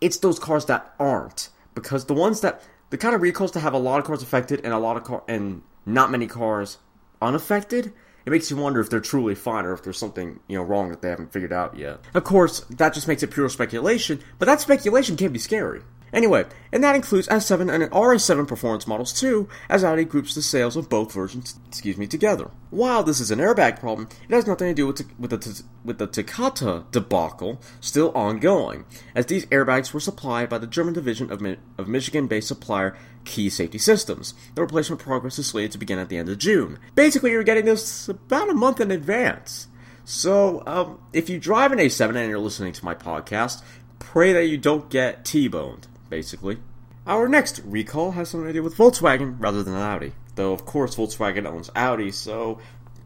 It's 0.00 0.18
those 0.18 0.38
cars 0.38 0.66
that 0.66 0.94
aren't 1.00 1.48
because 1.74 2.06
the 2.06 2.14
ones 2.14 2.42
that 2.42 2.62
the 2.90 2.98
kind 2.98 3.14
of 3.14 3.22
recalls 3.22 3.52
that 3.52 3.60
have 3.60 3.72
a 3.72 3.78
lot 3.78 3.98
of 3.98 4.04
cars 4.04 4.22
affected 4.22 4.60
and 4.64 4.72
a 4.72 4.78
lot 4.78 4.96
of 4.96 5.04
car 5.04 5.22
and 5.26 5.62
not 5.86 6.10
many 6.10 6.26
cars 6.26 6.78
unaffected 7.20 7.92
it 8.24 8.30
makes 8.30 8.50
you 8.50 8.56
wonder 8.56 8.80
if 8.80 8.88
they're 8.88 9.00
truly 9.00 9.34
fine 9.34 9.64
or 9.64 9.72
if 9.72 9.82
there's 9.82 9.98
something 9.98 10.40
you 10.46 10.56
know 10.56 10.62
wrong 10.62 10.90
that 10.90 11.02
they 11.02 11.08
haven't 11.08 11.32
figured 11.32 11.52
out 11.52 11.76
yet. 11.76 12.00
Of 12.14 12.24
course, 12.24 12.60
that 12.70 12.94
just 12.94 13.08
makes 13.08 13.22
it 13.22 13.30
pure 13.30 13.48
speculation, 13.48 14.20
but 14.38 14.46
that 14.46 14.60
speculation 14.60 15.16
can 15.16 15.32
be 15.32 15.38
scary. 15.38 15.82
Anyway, 16.12 16.44
and 16.70 16.84
that 16.84 16.94
includes 16.94 17.26
S7 17.28 17.72
and 17.72 17.90
RS7 17.90 18.46
performance 18.46 18.86
models 18.86 19.12
too, 19.12 19.48
as 19.70 19.82
Audi 19.82 20.04
groups 20.04 20.34
the 20.34 20.42
sales 20.42 20.76
of 20.76 20.90
both 20.90 21.12
versions, 21.12 21.58
excuse 21.68 21.96
me, 21.96 22.06
together. 22.06 22.50
While 22.70 23.02
this 23.02 23.18
is 23.18 23.30
an 23.30 23.38
airbag 23.38 23.80
problem, 23.80 24.08
it 24.28 24.34
has 24.34 24.46
nothing 24.46 24.68
to 24.68 24.74
do 24.74 24.86
with, 24.86 25.02
with, 25.18 25.30
the, 25.30 25.62
with 25.84 25.96
the 25.96 26.06
Takata 26.06 26.84
debacle 26.90 27.62
still 27.80 28.12
ongoing, 28.12 28.84
as 29.14 29.26
these 29.26 29.46
airbags 29.46 29.94
were 29.94 30.00
supplied 30.00 30.50
by 30.50 30.58
the 30.58 30.66
German 30.66 30.92
division 30.92 31.32
of, 31.32 31.42
of 31.78 31.88
Michigan-based 31.88 32.48
supplier 32.48 32.94
Key 33.24 33.48
Safety 33.48 33.78
Systems. 33.78 34.34
The 34.54 34.60
replacement 34.60 35.00
progress 35.00 35.38
is 35.38 35.46
slated 35.46 35.72
to 35.72 35.78
begin 35.78 35.98
at 35.98 36.10
the 36.10 36.18
end 36.18 36.28
of 36.28 36.38
June. 36.38 36.78
Basically, 36.94 37.30
you're 37.30 37.42
getting 37.42 37.64
this 37.64 38.08
about 38.08 38.50
a 38.50 38.54
month 38.54 38.80
in 38.80 38.90
advance. 38.90 39.68
So, 40.04 40.62
um, 40.66 41.00
if 41.12 41.30
you 41.30 41.38
drive 41.38 41.72
an 41.72 41.78
A7 41.78 42.16
and 42.16 42.28
you're 42.28 42.38
listening 42.38 42.72
to 42.74 42.84
my 42.84 42.94
podcast, 42.94 43.62
pray 43.98 44.32
that 44.32 44.46
you 44.46 44.58
don't 44.58 44.90
get 44.90 45.24
T-boned 45.24 45.86
basically. 46.12 46.58
Our 47.06 47.26
next 47.26 47.62
recall 47.64 48.10
has 48.10 48.28
something 48.28 48.46
to 48.46 48.52
do 48.52 48.62
with 48.62 48.76
Volkswagen 48.76 49.36
rather 49.38 49.62
than 49.62 49.74
Audi. 49.74 50.12
Though, 50.34 50.52
of 50.52 50.66
course, 50.66 50.94
Volkswagen 50.94 51.46
owns 51.46 51.70
Audi, 51.74 52.10
so 52.10 52.58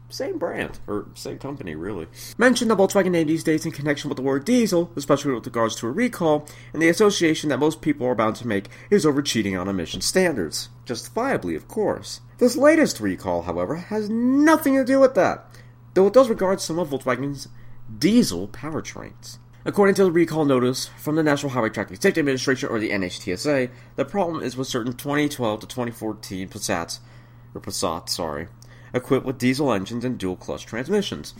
same 0.09 0.37
brand, 0.37 0.79
or 0.87 1.07
same 1.15 1.39
company, 1.39 1.73
really. 1.73 2.07
Mention 2.37 2.67
the 2.67 2.75
Volkswagen 2.75 3.11
name 3.11 3.27
these 3.27 3.45
days 3.45 3.65
in 3.65 3.71
connection 3.71 4.09
with 4.09 4.17
the 4.17 4.23
word 4.23 4.43
diesel, 4.43 4.91
especially 4.97 5.33
with 5.33 5.45
regards 5.45 5.73
to 5.77 5.87
a 5.87 5.91
recall, 5.91 6.45
and 6.73 6.81
the 6.81 6.89
association 6.89 7.49
that 7.49 7.59
most 7.59 7.81
people 7.81 8.05
are 8.05 8.13
bound 8.13 8.35
to 8.35 8.47
make 8.47 8.67
is 8.89 9.05
over 9.05 9.21
cheating 9.21 9.55
on 9.55 9.69
emission 9.69 10.01
standards. 10.01 10.67
Justifiably, 10.85 11.55
of 11.55 11.69
course. 11.69 12.19
This 12.39 12.57
latest 12.57 12.99
recall, 12.99 13.43
however, 13.43 13.77
has 13.77 14.09
nothing 14.09 14.75
to 14.75 14.83
do 14.83 14.99
with 14.99 15.15
that, 15.15 15.45
though 15.93 16.07
it 16.07 16.13
does 16.13 16.27
regard 16.27 16.59
some 16.59 16.77
of 16.77 16.89
Volkswagen's 16.89 17.47
diesel 17.99 18.49
powertrains. 18.49 19.37
According 19.65 19.95
to 19.95 20.05
the 20.05 20.11
recall 20.11 20.45
notice 20.45 20.87
from 20.97 21.15
the 21.15 21.23
National 21.23 21.51
Highway 21.51 21.69
Traffic 21.69 22.01
Safety 22.01 22.19
Administration, 22.19 22.69
or 22.69 22.79
the 22.79 22.91
NHTSA, 22.91 23.69
the 23.95 24.05
problem 24.05 24.41
is 24.41 24.55
with 24.55 24.67
certain 24.67 24.93
2012 24.93 25.59
to 25.61 25.67
2014 25.67 26.47
Passats, 26.47 26.99
or 27.53 27.59
Passat, 27.59 28.07
sorry, 28.07 28.47
equipped 28.93 29.25
with 29.25 29.37
diesel 29.37 29.73
engines 29.73 30.05
and 30.05 30.17
dual 30.17 30.35
clutch 30.35 30.65
transmissions. 30.65 31.33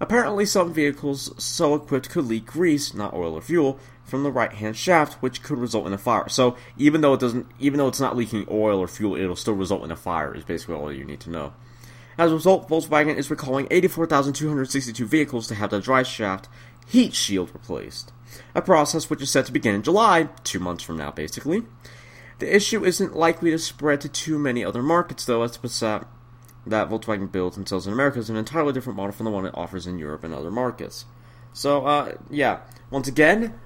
Apparently, 0.00 0.44
some 0.44 0.74
vehicles 0.74 1.32
so 1.40 1.76
equipped 1.76 2.10
could 2.10 2.24
leak 2.24 2.46
grease, 2.46 2.92
not 2.92 3.14
oil 3.14 3.34
or 3.34 3.40
fuel, 3.40 3.78
from 4.02 4.24
the 4.24 4.32
right-hand 4.32 4.76
shaft, 4.76 5.22
which 5.22 5.44
could 5.44 5.58
result 5.58 5.86
in 5.86 5.92
a 5.92 5.98
fire. 5.98 6.28
So, 6.28 6.56
even 6.76 7.02
though 7.02 7.14
it 7.14 7.20
doesn't, 7.20 7.46
even 7.60 7.78
though 7.78 7.86
it's 7.86 8.00
not 8.00 8.16
leaking 8.16 8.46
oil 8.50 8.80
or 8.80 8.88
fuel, 8.88 9.14
it'll 9.14 9.36
still 9.36 9.54
result 9.54 9.84
in 9.84 9.92
a 9.92 9.96
fire. 9.96 10.34
Is 10.34 10.42
basically 10.42 10.74
all 10.74 10.92
you 10.92 11.04
need 11.04 11.20
to 11.20 11.30
know. 11.30 11.52
As 12.18 12.30
a 12.30 12.34
result, 12.34 12.68
Volkswagen 12.68 13.16
is 13.16 13.30
recalling 13.30 13.68
84,262 13.70 15.06
vehicles 15.06 15.46
to 15.46 15.54
have 15.54 15.70
the 15.70 15.80
drive 15.80 16.06
shaft 16.06 16.48
heat 16.86 17.14
shield 17.14 17.50
replaced. 17.52 18.12
A 18.54 18.62
process 18.62 19.10
which 19.10 19.22
is 19.22 19.30
set 19.30 19.46
to 19.46 19.52
begin 19.52 19.74
in 19.74 19.82
July, 19.82 20.28
two 20.44 20.58
months 20.58 20.82
from 20.82 20.96
now, 20.96 21.10
basically. 21.10 21.62
The 22.38 22.54
issue 22.54 22.84
isn't 22.84 23.14
likely 23.14 23.50
to 23.50 23.58
spread 23.58 24.00
to 24.00 24.08
too 24.08 24.38
many 24.38 24.64
other 24.64 24.82
markets, 24.82 25.24
though, 25.24 25.42
as 25.42 25.52
the 25.52 25.68
Passat 25.68 26.06
that 26.66 26.88
Volkswagen 26.88 27.30
builds 27.30 27.56
and 27.56 27.68
sells 27.68 27.86
in 27.86 27.92
America 27.92 28.18
is 28.18 28.30
an 28.30 28.36
entirely 28.36 28.72
different 28.72 28.96
model 28.96 29.12
from 29.12 29.24
the 29.24 29.30
one 29.30 29.46
it 29.46 29.54
offers 29.54 29.86
in 29.86 29.98
Europe 29.98 30.24
and 30.24 30.32
other 30.32 30.50
markets. 30.50 31.04
So, 31.52 31.84
uh, 31.86 32.16
yeah. 32.30 32.60
Once 32.90 33.08
again, 33.08 33.58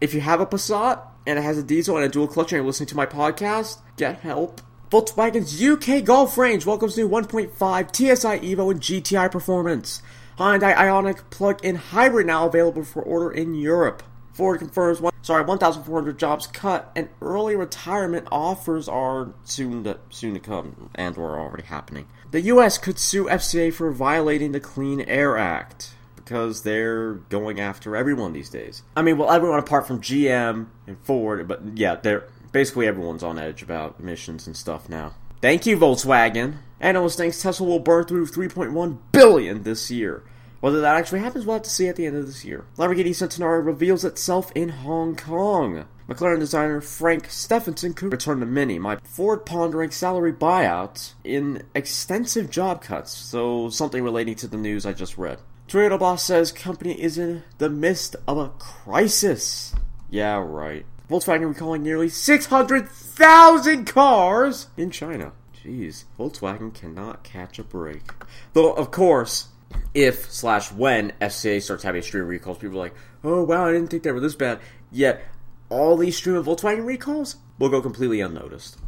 if 0.00 0.14
you 0.14 0.20
have 0.20 0.40
a 0.40 0.46
Passat 0.46 1.00
and 1.26 1.38
it 1.38 1.42
has 1.42 1.58
a 1.58 1.62
diesel 1.62 1.96
and 1.96 2.04
a 2.04 2.08
dual 2.08 2.28
clutch 2.28 2.52
and 2.52 2.58
you're 2.58 2.66
listening 2.66 2.88
to 2.88 2.96
my 2.96 3.06
podcast, 3.06 3.78
get 3.96 4.20
help. 4.20 4.60
Volkswagen's 4.90 5.62
UK 5.62 6.02
Golf 6.04 6.38
range 6.38 6.64
welcomes 6.64 6.96
new 6.96 7.08
1.5 7.08 7.50
TSI 7.94 8.38
Evo 8.38 8.70
and 8.70 8.80
GTI 8.80 9.30
performance. 9.30 10.02
Hyundai 10.38 10.72
Ioniq 10.72 11.30
plug-in 11.30 11.74
hybrid 11.74 12.28
now 12.28 12.46
available 12.46 12.84
for 12.84 13.02
order 13.02 13.30
in 13.30 13.56
Europe. 13.56 14.04
Ford 14.32 14.60
confirms 14.60 15.00
one, 15.00 15.12
sorry 15.20 15.42
1,400 15.42 16.16
jobs 16.16 16.46
cut, 16.46 16.92
and 16.94 17.08
early 17.20 17.56
retirement 17.56 18.28
offers 18.30 18.88
are 18.88 19.32
soon 19.42 19.82
to 19.82 19.98
soon 20.10 20.34
to 20.34 20.40
come 20.40 20.90
and 20.94 21.18
are 21.18 21.40
already 21.40 21.64
happening. 21.64 22.06
The 22.30 22.42
U.S. 22.42 22.78
could 22.78 23.00
sue 23.00 23.24
FCA 23.24 23.72
for 23.74 23.90
violating 23.90 24.52
the 24.52 24.60
Clean 24.60 25.00
Air 25.00 25.36
Act 25.36 25.94
because 26.14 26.62
they're 26.62 27.14
going 27.14 27.58
after 27.58 27.96
everyone 27.96 28.32
these 28.32 28.48
days. 28.48 28.84
I 28.96 29.02
mean, 29.02 29.18
well, 29.18 29.32
everyone 29.32 29.58
apart 29.58 29.88
from 29.88 30.00
GM 30.00 30.68
and 30.86 30.98
Ford, 31.00 31.48
but 31.48 31.62
yeah, 31.74 31.96
they're 31.96 32.28
basically 32.52 32.86
everyone's 32.86 33.24
on 33.24 33.40
edge 33.40 33.64
about 33.64 33.96
emissions 33.98 34.46
and 34.46 34.56
stuff 34.56 34.88
now. 34.88 35.14
Thank 35.40 35.66
you, 35.66 35.76
Volkswagen. 35.76 36.58
Analyst 36.80 37.18
thinks 37.18 37.42
Tesla 37.42 37.66
will 37.66 37.80
burn 37.80 38.04
through 38.04 38.26
3.1 38.26 38.98
billion 39.12 39.62
this 39.62 39.90
year. 39.90 40.22
Whether 40.60 40.80
that 40.80 40.96
actually 40.96 41.20
happens, 41.20 41.46
we'll 41.46 41.54
have 41.54 41.62
to 41.62 41.70
see 41.70 41.86
at 41.88 41.96
the 41.96 42.06
end 42.06 42.16
of 42.16 42.26
this 42.26 42.44
year. 42.44 42.64
Lamborghini 42.76 43.10
Centenario 43.10 43.64
reveals 43.64 44.04
itself 44.04 44.50
in 44.54 44.70
Hong 44.70 45.14
Kong. 45.14 45.86
McLaren 46.08 46.40
designer 46.40 46.80
Frank 46.80 47.30
Stephenson 47.30 47.94
could 47.94 48.10
return 48.10 48.40
to 48.40 48.46
Mini. 48.46 48.78
My 48.78 48.96
Ford 49.04 49.44
pondering 49.46 49.90
salary 49.90 50.32
buyouts 50.32 51.12
in 51.22 51.62
extensive 51.74 52.50
job 52.50 52.82
cuts, 52.82 53.12
so 53.12 53.68
something 53.68 54.02
relating 54.02 54.34
to 54.36 54.48
the 54.48 54.56
news 54.56 54.86
I 54.86 54.94
just 54.94 55.18
read. 55.18 55.38
Toyota 55.68 55.98
boss 55.98 56.24
says 56.24 56.50
company 56.50 57.00
is 57.00 57.18
in 57.18 57.44
the 57.58 57.68
midst 57.68 58.16
of 58.26 58.38
a 58.38 58.48
crisis. 58.48 59.74
Yeah, 60.10 60.42
right. 60.44 60.86
Volkswagen 61.10 61.48
recalling 61.48 61.82
nearly 61.82 62.08
600,000 62.08 63.84
cars 63.84 64.68
in 64.76 64.90
China. 64.90 65.32
Jeez, 65.68 66.04
Volkswagen 66.18 66.72
cannot 66.72 67.22
catch 67.22 67.58
a 67.58 67.62
break. 67.62 68.10
Though, 68.54 68.72
of 68.72 68.90
course, 68.90 69.48
if 69.92 70.32
slash 70.32 70.72
when 70.72 71.12
FCA 71.20 71.60
starts 71.60 71.82
having 71.82 72.00
stream 72.00 72.26
recalls, 72.26 72.56
people 72.56 72.78
are 72.78 72.84
like, 72.84 72.94
oh 73.22 73.44
wow, 73.44 73.66
I 73.66 73.72
didn't 73.72 73.88
think 73.88 74.02
they 74.02 74.12
were 74.12 74.20
this 74.20 74.34
bad. 74.34 74.60
Yet, 74.90 75.22
all 75.68 75.98
these 75.98 76.16
stream 76.16 76.36
of 76.36 76.46
Volkswagen 76.46 76.86
recalls 76.86 77.36
will 77.58 77.68
go 77.68 77.82
completely 77.82 78.22
unnoticed. 78.22 78.78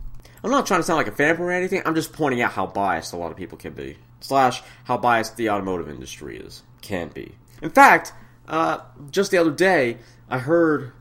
I'm 0.42 0.50
not 0.50 0.66
trying 0.66 0.80
to 0.80 0.84
sound 0.84 0.96
like 0.96 1.06
a 1.06 1.10
fanboy 1.10 1.40
or 1.40 1.52
anything, 1.52 1.82
I'm 1.84 1.94
just 1.94 2.14
pointing 2.14 2.40
out 2.40 2.52
how 2.52 2.66
biased 2.66 3.12
a 3.12 3.18
lot 3.18 3.30
of 3.30 3.37
people 3.37 3.58
can 3.58 3.75
be. 3.75 3.99
Slash, 4.20 4.62
how 4.84 4.96
biased 4.96 5.37
the 5.37 5.50
automotive 5.50 5.90
industry 5.90 6.38
is. 6.38 6.62
Can 6.80 7.08
be. 7.08 7.34
In 7.60 7.68
fact, 7.68 8.14
uh, 8.49 8.78
just 9.10 9.30
the 9.32 9.38
other 9.38 9.50
day, 9.50 9.99
I 10.30 10.38
heard, 10.38 10.92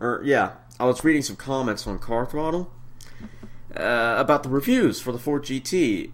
or 0.00 0.22
yeah, 0.24 0.54
I 0.80 0.86
was 0.86 1.04
reading 1.04 1.22
some 1.22 1.36
comments 1.36 1.86
on 1.86 2.00
Car 2.00 2.26
Throttle 2.26 2.72
uh, 3.76 4.14
about 4.18 4.42
the 4.42 4.48
reviews 4.48 5.00
for 5.00 5.12
the 5.12 5.18
Ford 5.18 5.44
GT. 5.44 6.12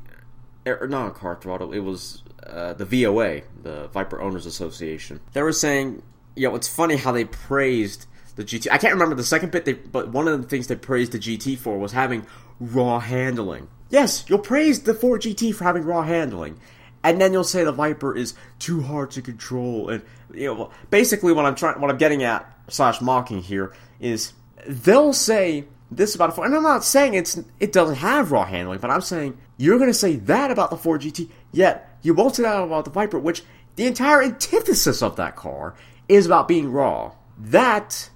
Or 0.67 0.89
not 0.89 1.15
Car 1.15 1.39
Throttle, 1.41 1.73
it 1.73 1.79
was 1.79 2.25
uh, 2.45 2.73
the 2.73 2.85
VOA, 2.85 3.43
the 3.63 3.87
Viper 3.89 4.21
Owners 4.21 4.47
Association. 4.47 5.21
They 5.33 5.43
were 5.43 5.53
saying, 5.53 6.03
you 6.35 6.49
know, 6.49 6.57
it's 6.57 6.67
funny 6.67 6.97
how 6.97 7.13
they 7.13 7.25
praised 7.25 8.07
the 8.35 8.45
GT. 8.45 8.69
I 8.71 8.79
can't 8.79 8.93
remember 8.93 9.15
the 9.15 9.25
second 9.25 9.53
bit, 9.53 9.65
they, 9.65 9.75
but 9.75 10.09
one 10.09 10.29
of 10.29 10.41
the 10.41 10.49
things 10.49 10.67
they 10.67 10.77
praised 10.77 11.13
the 11.13 11.19
GT 11.19 11.57
for 11.57 11.79
was 11.79 11.93
having 11.93 12.27
raw 12.61 13.01
handling. 13.01 13.69
Yes, 13.91 14.25
you'll 14.29 14.39
praise 14.41 14.83
the 14.83 14.95
Ford 14.95 15.23
GT 15.23 15.55
for 15.55 15.65
having 15.65 15.85
raw 15.85 16.03
handling, 16.03 16.59
and 17.03 17.21
then 17.21 17.33
you'll 17.33 17.45
say 17.45 17.65
the 17.65 17.73
Viper 17.73 18.17
is 18.17 18.35
too 18.59 18.83
hard 18.83 19.11
to 19.13 19.23
control. 19.23 19.89
And 19.89 20.03
you 20.33 20.53
know, 20.53 20.71
basically, 20.91 21.33
what 21.33 21.47
I'm 21.47 21.55
trying, 21.55 21.81
what 21.81 21.91
I'm 21.91 21.99
getting 21.99 22.23
at 22.23 22.53
slash 22.69 23.01
mocking 23.01 23.41
here 23.41 23.73
is 24.01 24.33
they'll 24.67 25.13
say 25.13 25.65
this 25.91 26.15
about 26.15 26.31
a 26.31 26.33
four. 26.33 26.45
and 26.45 26.55
I'm 26.55 26.63
not 26.63 26.85
saying 26.85 27.15
it's 27.15 27.41
it 27.61 27.73
doesn't 27.73 27.97
have 27.97 28.33
raw 28.33 28.45
handling, 28.45 28.81
but 28.81 28.91
I'm 28.91 29.01
saying 29.01 29.39
you're 29.57 29.79
going 29.79 29.91
to 29.91 29.95
say 29.95 30.17
that 30.17 30.51
about 30.51 30.71
the 30.71 30.77
Ford 30.77 31.03
GT, 31.03 31.29
yet 31.53 31.99
you 32.03 32.15
won't 32.15 32.37
say 32.37 32.43
that 32.43 32.63
about 32.63 32.85
the 32.85 32.91
Viper, 32.91 33.19
which 33.19 33.43
the 33.77 33.87
entire 33.87 34.23
antithesis 34.23 35.03
of 35.03 35.17
that 35.17 35.37
car 35.37 35.75
is 36.09 36.27
about 36.27 36.49
being 36.49 36.73
raw. 36.73 37.13
That 37.39 38.11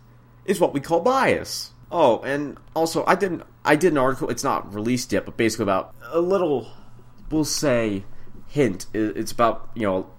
is 0.45 0.59
what 0.59 0.75
we 0.75 0.81
call 0.81 1.01
bias. 1.01 1.71
Oh, 1.93 2.21
and 2.21 2.59
also 2.75 3.05
I 3.07 3.15
didn't 3.15 3.43
I 3.65 3.77
did 3.77 3.93
an 3.93 3.99
article. 3.99 4.29
It's 4.31 4.45
not 4.45 4.73
released 4.75 5.13
yet, 5.13 5.25
but 5.25 5.37
basically 5.37 5.65
about 5.65 5.95
a 6.11 6.21
little, 6.21 6.69
we'll 7.31 7.45
say, 7.45 8.05
hint. 8.49 8.87
It's 8.95 9.33
about 9.33 9.71
you 9.75 9.83
know 9.83 10.11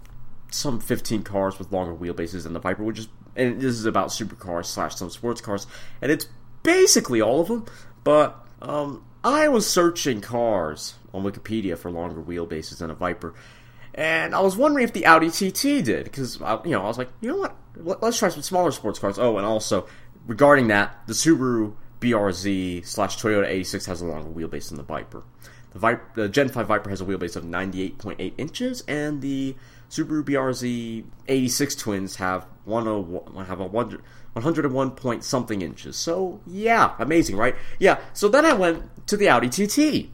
some 0.52 0.80
15 0.80 1.24
cars 1.24 1.58
with 1.58 1.72
longer 1.72 1.96
wheelbases 1.96 2.44
than 2.44 2.54
the 2.54 2.60
Viper, 2.60 2.84
which 2.84 3.00
is 3.00 3.08
and 3.36 3.62
this 3.62 3.76
is 3.76 3.86
about 3.86 4.10
supercars 4.10 4.66
slash 4.66 4.96
some 4.96 5.10
sports 5.10 5.42
cars, 5.42 5.68
and 6.02 6.12
it's 6.12 6.28
basically 6.64 7.22
all 7.22 7.42
of 7.42 7.48
them. 7.48 7.66
But 8.04 8.46
um, 8.62 9.04
I 9.24 9.48
was 9.48 9.70
searching 9.70 10.22
cars 10.22 10.96
on 11.14 11.24
Wikipedia 11.24 11.78
for 11.78 11.92
longer 11.92 12.22
wheelbases 12.22 12.80
than 12.80 12.90
a 12.90 12.96
Viper, 12.96 13.34
and 13.94 14.34
I 14.34 14.40
was 14.40 14.56
wondering 14.56 14.84
if 14.84 14.94
the 14.94 15.06
Audi 15.06 15.30
TT 15.30 15.84
did 15.84 16.06
because 16.06 16.40
you 16.40 16.72
know 16.72 16.82
I 16.82 16.88
was 16.88 16.98
like, 16.98 17.10
you 17.22 17.30
know 17.30 17.50
what, 17.76 18.02
let's 18.02 18.18
try 18.18 18.30
some 18.30 18.42
smaller 18.42 18.72
sports 18.72 19.00
cars. 19.00 19.20
Oh, 19.20 19.38
and 19.38 19.46
also 19.46 19.88
regarding 20.28 20.68
that, 20.68 21.06
the 21.08 21.14
Subaru 21.14 21.74
BRZ 22.00 22.86
slash 22.86 23.18
Toyota 23.18 23.48
86 23.48 23.86
has 23.86 24.02
a 24.02 24.06
longer 24.06 24.30
wheelbase 24.30 24.70
than 24.70 24.78
the 24.78 24.84
Viper. 24.84 25.24
The, 25.74 25.80
Viper, 25.80 26.04
the 26.16 26.30
Gen 26.30 26.50
5 26.50 26.68
Viper 26.68 26.90
has 26.90 27.02
a 27.02 27.06
wheelbase 27.06 27.36
of 27.36 27.44
98.8 27.44 28.34
inches, 28.38 28.82
and 28.88 29.22
the 29.22 29.56
Subaru 29.90 30.24
BRZ 30.24 31.04
86 31.28 31.76
twins 31.76 32.16
have 32.18 32.46
Oh 32.66 33.02
one 33.02 33.46
have 33.46 33.60
a 33.60 33.66
101 33.66 34.92
point 34.92 35.24
something 35.24 35.62
inches. 35.62 35.98
So 35.98 36.42
yeah, 36.46 36.94
amazing, 37.00 37.38
right? 37.38 37.56
Yeah. 37.80 38.00
So 38.14 38.28
then 38.28 38.46
I 38.46 38.54
went 38.54 39.08
to 39.08 39.18
the 39.18 39.30
Audi 39.30 39.50
TT. 39.50 40.10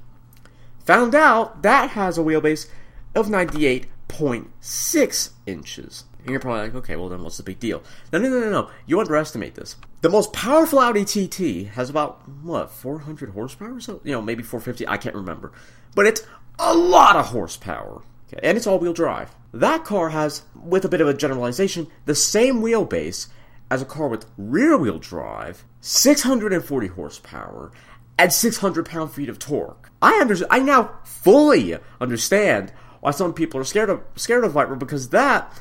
Found 0.85 1.15
out 1.15 1.63
that 1.63 1.89
has 1.91 2.17
a 2.17 2.21
wheelbase 2.21 2.69
of 3.13 3.27
98.6 3.27 5.29
inches. 5.45 6.05
And 6.19 6.29
you're 6.29 6.39
probably 6.39 6.61
like, 6.61 6.75
okay, 6.75 6.95
well 6.95 7.09
then 7.09 7.21
what's 7.23 7.35
the 7.37 7.43
big 7.43 7.59
deal? 7.59 7.83
No, 8.11 8.19
no, 8.19 8.29
no, 8.29 8.39
no, 8.39 8.49
no. 8.49 8.69
You 8.85 8.99
underestimate 8.99 9.55
this. 9.55 9.75
The 10.01 10.09
most 10.09 10.33
powerful 10.33 10.79
Audi 10.79 11.05
TT 11.05 11.67
has 11.73 11.89
about 11.89 12.27
what 12.43 12.71
400 12.71 13.31
horsepower 13.31 13.75
or 13.75 13.79
so. 13.79 14.01
You 14.03 14.11
know, 14.13 14.21
maybe 14.21 14.43
450. 14.43 14.87
I 14.87 14.97
can't 14.97 15.15
remember, 15.15 15.51
but 15.95 16.05
it's 16.05 16.21
a 16.59 16.73
lot 16.73 17.15
of 17.15 17.27
horsepower. 17.27 18.01
Okay, 18.27 18.39
and 18.43 18.57
it's 18.57 18.67
all-wheel 18.67 18.91
drive. 18.91 19.33
That 19.59 19.85
car 19.85 20.09
has, 20.09 20.43
with 20.53 20.85
a 20.85 20.89
bit 20.89 21.01
of 21.01 21.07
a 21.07 21.15
generalization, 21.15 21.87
the 22.05 22.13
same 22.13 22.61
wheelbase 22.61 23.27
as 23.71 23.81
a 23.81 23.85
car 23.85 24.07
with 24.07 24.27
rear-wheel 24.37 24.99
drive, 24.99 25.65
640 25.81 26.87
horsepower, 26.87 27.71
and 28.19 28.31
600 28.31 28.85
pound-feet 28.85 29.29
of 29.29 29.39
torque. 29.39 29.91
I 29.99 30.19
under, 30.21 30.35
I 30.51 30.59
now 30.59 30.99
fully 31.03 31.75
understand 31.99 32.71
why 32.99 33.09
some 33.09 33.33
people 33.33 33.59
are 33.59 33.63
scared 33.63 33.89
of 33.89 34.03
scared 34.15 34.43
of 34.43 34.51
Viper 34.51 34.75
because 34.75 35.09
that 35.09 35.51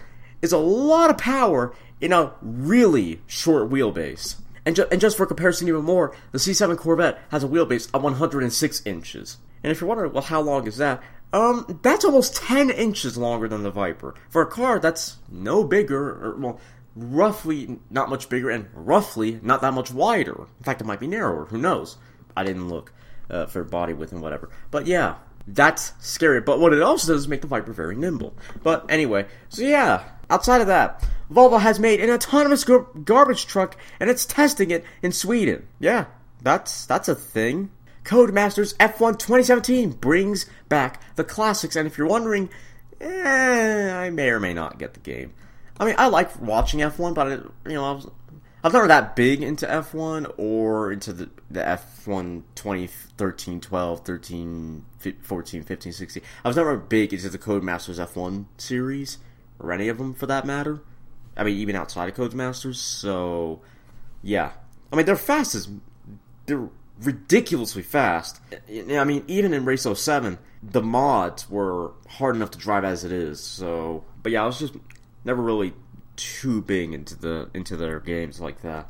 is 0.42 0.52
a 0.52 0.58
lot 0.58 1.08
of 1.08 1.16
power 1.16 1.74
in 1.98 2.12
a 2.12 2.32
really 2.42 3.22
short 3.26 3.70
wheelbase. 3.70 4.36
And, 4.66 4.76
ju- 4.76 4.86
and 4.92 5.00
just 5.00 5.16
for 5.16 5.24
comparison 5.24 5.68
even 5.68 5.84
more, 5.84 6.14
the 6.32 6.38
C7 6.38 6.76
Corvette 6.76 7.18
has 7.30 7.42
a 7.42 7.48
wheelbase 7.48 7.88
of 7.94 8.02
106 8.02 8.82
inches. 8.84 9.38
And 9.62 9.72
if 9.72 9.80
you're 9.80 9.88
wondering, 9.88 10.12
well, 10.12 10.22
how 10.22 10.42
long 10.42 10.66
is 10.66 10.76
that? 10.76 11.02
Um, 11.32 11.80
that's 11.82 12.04
almost 12.04 12.36
10 12.36 12.70
inches 12.70 13.18
longer 13.18 13.48
than 13.48 13.62
the 13.62 13.70
Viper. 13.70 14.14
For 14.30 14.42
a 14.42 14.46
car 14.46 14.78
that's 14.78 15.16
no 15.30 15.64
bigger, 15.64 16.08
or, 16.08 16.36
well, 16.38 16.60
roughly 16.94 17.78
not 17.90 18.08
much 18.08 18.28
bigger, 18.28 18.48
and 18.50 18.68
roughly 18.72 19.38
not 19.42 19.60
that 19.60 19.74
much 19.74 19.90
wider. 19.90 20.46
In 20.58 20.64
fact, 20.64 20.80
it 20.80 20.84
might 20.84 21.00
be 21.00 21.06
narrower. 21.06 21.46
Who 21.46 21.58
knows? 21.58 21.96
I 22.36 22.44
didn't 22.44 22.68
look 22.68 22.92
uh, 23.30 23.46
for 23.46 23.64
body 23.64 23.92
width 23.92 24.12
and 24.12 24.22
whatever. 24.22 24.50
But 24.70 24.86
yeah, 24.86 25.16
that's 25.46 25.92
scary. 26.00 26.40
But 26.40 26.58
what 26.58 26.72
it 26.72 26.82
also 26.82 27.12
does 27.12 27.22
is 27.22 27.28
make 27.28 27.40
the 27.40 27.46
Viper 27.46 27.72
very 27.72 27.96
nimble. 27.96 28.34
But 28.62 28.86
anyway, 28.88 29.26
so 29.48 29.62
yeah, 29.62 30.04
outside 30.30 30.60
of 30.60 30.66
that, 30.66 31.06
Volvo 31.30 31.60
has 31.60 31.78
made 31.78 32.00
an 32.00 32.10
autonomous 32.10 32.64
gar- 32.64 32.86
garbage 33.04 33.46
truck 33.46 33.76
and 34.00 34.10
it's 34.10 34.24
testing 34.24 34.70
it 34.70 34.84
in 35.02 35.12
Sweden. 35.12 35.66
Yeah, 35.78 36.06
that's 36.42 36.86
that's 36.86 37.08
a 37.08 37.14
thing. 37.14 37.70
Codemasters 38.06 38.76
F1 38.76 39.18
2017 39.18 39.90
brings 39.90 40.46
back 40.68 41.02
the 41.16 41.24
classics, 41.24 41.74
and 41.74 41.88
if 41.88 41.98
you're 41.98 42.06
wondering, 42.06 42.48
eh, 43.00 43.92
I 43.92 44.10
may 44.10 44.30
or 44.30 44.38
may 44.38 44.54
not 44.54 44.78
get 44.78 44.94
the 44.94 45.00
game. 45.00 45.34
I 45.78 45.84
mean, 45.84 45.96
I 45.98 46.06
like 46.06 46.40
watching 46.40 46.80
F1, 46.80 47.14
but 47.14 47.26
I, 47.26 47.30
you 47.68 47.74
know, 47.74 47.84
I 47.84 47.92
was, 47.92 48.06
I 48.62 48.68
was 48.68 48.74
never 48.74 48.86
that 48.86 49.16
big 49.16 49.42
into 49.42 49.66
F1 49.66 50.32
or 50.38 50.92
into 50.92 51.12
the, 51.12 51.30
the 51.50 51.60
F1 51.60 52.44
2013, 52.54 53.60
12, 53.60 54.00
13, 54.04 54.84
14, 55.20 55.62
15, 55.64 55.92
16. 55.92 56.22
I 56.44 56.48
was 56.48 56.56
never 56.56 56.76
big 56.76 57.12
into 57.12 57.28
the 57.28 57.38
Codemasters 57.38 57.98
F1 57.98 58.46
series, 58.56 59.18
or 59.58 59.72
any 59.72 59.88
of 59.88 59.98
them 59.98 60.14
for 60.14 60.26
that 60.26 60.46
matter. 60.46 60.80
I 61.36 61.42
mean, 61.42 61.56
even 61.56 61.74
outside 61.74 62.08
of 62.08 62.14
Codemasters, 62.14 62.76
so 62.76 63.62
yeah. 64.22 64.52
I 64.92 64.96
mean, 64.96 65.06
they're 65.06 65.16
fast 65.16 65.56
as. 65.56 65.68
They're 66.46 66.68
ridiculously 67.02 67.82
fast. 67.82 68.40
I 68.68 69.04
mean, 69.04 69.24
even 69.26 69.52
in 69.54 69.64
Race 69.64 69.86
07, 69.92 70.38
the 70.62 70.82
mods 70.82 71.48
were 71.50 71.92
hard 72.08 72.36
enough 72.36 72.50
to 72.52 72.58
drive 72.58 72.84
as 72.84 73.04
it 73.04 73.12
is. 73.12 73.40
So, 73.40 74.04
but 74.22 74.32
yeah, 74.32 74.42
I 74.42 74.46
was 74.46 74.58
just 74.58 74.74
never 75.24 75.42
really 75.42 75.74
too 76.16 76.62
big 76.62 76.92
into 76.92 77.14
the 77.14 77.50
into 77.52 77.76
their 77.76 78.00
games 78.00 78.40
like 78.40 78.62
that. 78.62 78.88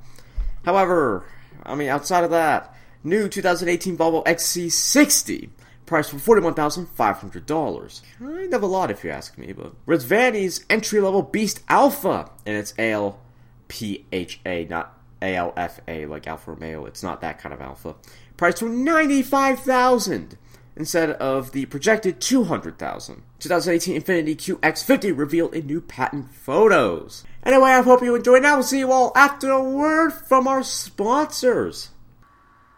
However, 0.65 1.27
I 1.65 1.75
mean, 1.75 1.89
outside 1.89 2.25
of 2.25 2.31
that, 2.31 2.75
new 3.03 3.29
2018 3.29 3.97
Volvo 3.97 4.25
XC60 4.25 5.51
priced 5.87 6.11
for 6.11 6.41
$41,500. 6.41 8.03
Kind 8.19 8.55
of 8.55 8.63
a 8.63 8.67
lot 8.67 8.91
if 8.91 9.05
you 9.05 9.11
ask 9.11 9.39
me, 9.39 9.53
but 9.53 9.73
Rezvani's 9.87 10.65
entry-level 10.69 11.23
Beast 11.23 11.61
Alpha 11.69 12.29
and 12.45 12.57
it's 12.57 12.73
ALPHA, 12.73 14.69
not 14.69 14.96
ALFA 15.23 16.09
like 16.09 16.27
Alfa 16.27 16.53
Romeo. 16.53 16.85
It's 16.85 17.03
not 17.03 17.21
that 17.21 17.39
kind 17.39 17.53
of 17.55 17.61
Alpha. 17.61 17.97
Priced 18.37 18.59
for 18.59 18.69
95000 18.69 20.39
instead 20.77 21.11
of 21.11 21.53
the 21.53 21.67
projected 21.67 22.21
200,000. 22.21 23.23
2018 23.39 24.01
Infiniti 24.01 24.37
QX50 24.37 25.17
revealed 25.17 25.55
in 25.55 25.67
new 25.67 25.81
patent 25.81 26.33
photos. 26.33 27.25
Anyway, 27.43 27.71
I 27.71 27.83
hope 27.83 28.03
you 28.03 28.15
enjoyed. 28.15 28.43
Now 28.43 28.57
we'll 28.57 28.63
see 28.63 28.81
you 28.81 28.93
all 28.93 29.13
after 29.17 29.51
a 29.51 29.63
word 29.63 30.11
from 30.11 30.47
our 30.47 30.63
sponsors. 30.63 31.91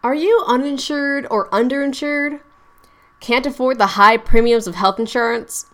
Are 0.05 0.15
you 0.15 0.45
uninsured 0.47 1.27
or 1.31 1.51
underinsured? 1.51 2.41
Can't 3.21 3.47
afford 3.47 3.79
the 3.79 3.89
high 3.89 4.17
premiums 4.17 4.69
of 4.69 4.77
health 4.77 5.01
insurance? 5.01 5.67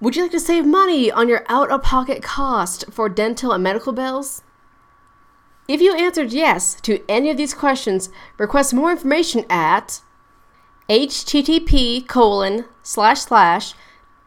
Would 0.00 0.16
you 0.16 0.22
like 0.22 0.32
to 0.32 0.40
save 0.40 0.66
money 0.66 1.12
on 1.12 1.28
your 1.28 1.44
out 1.48 1.70
of 1.70 1.82
pocket 1.82 2.22
cost 2.22 2.90
for 2.90 3.08
dental 3.08 3.52
and 3.52 3.62
medical 3.62 3.92
bills? 3.92 4.42
If 5.68 5.80
you 5.80 5.94
answered 5.94 6.32
yes 6.32 6.74
to 6.82 7.00
any 7.08 7.30
of 7.30 7.36
these 7.36 7.54
questions, 7.54 8.08
request 8.38 8.74
more 8.74 8.90
information 8.90 9.44
at 9.48 10.00
http 10.88 12.08
colon 12.08 12.64
slash 12.82 13.20
slash 13.20 13.74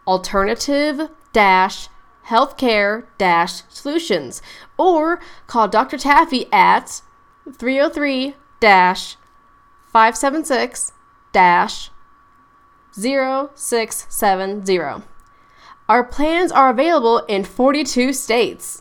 alternative 0.06 1.08
dash 1.32 1.88
healthcare 2.26 3.04
dash 3.18 3.62
solutions 3.68 4.40
or 4.78 5.20
call 5.46 5.68
Dr. 5.68 5.98
Taffy 5.98 6.46
at 6.52 7.02
303 7.52 8.34
dash 8.60 9.16
576 9.92 10.92
dash 11.32 11.90
0670. 12.94 15.02
Our 15.92 16.04
plans 16.04 16.50
are 16.50 16.70
available 16.70 17.18
in 17.28 17.44
42 17.44 18.14
states. 18.14 18.80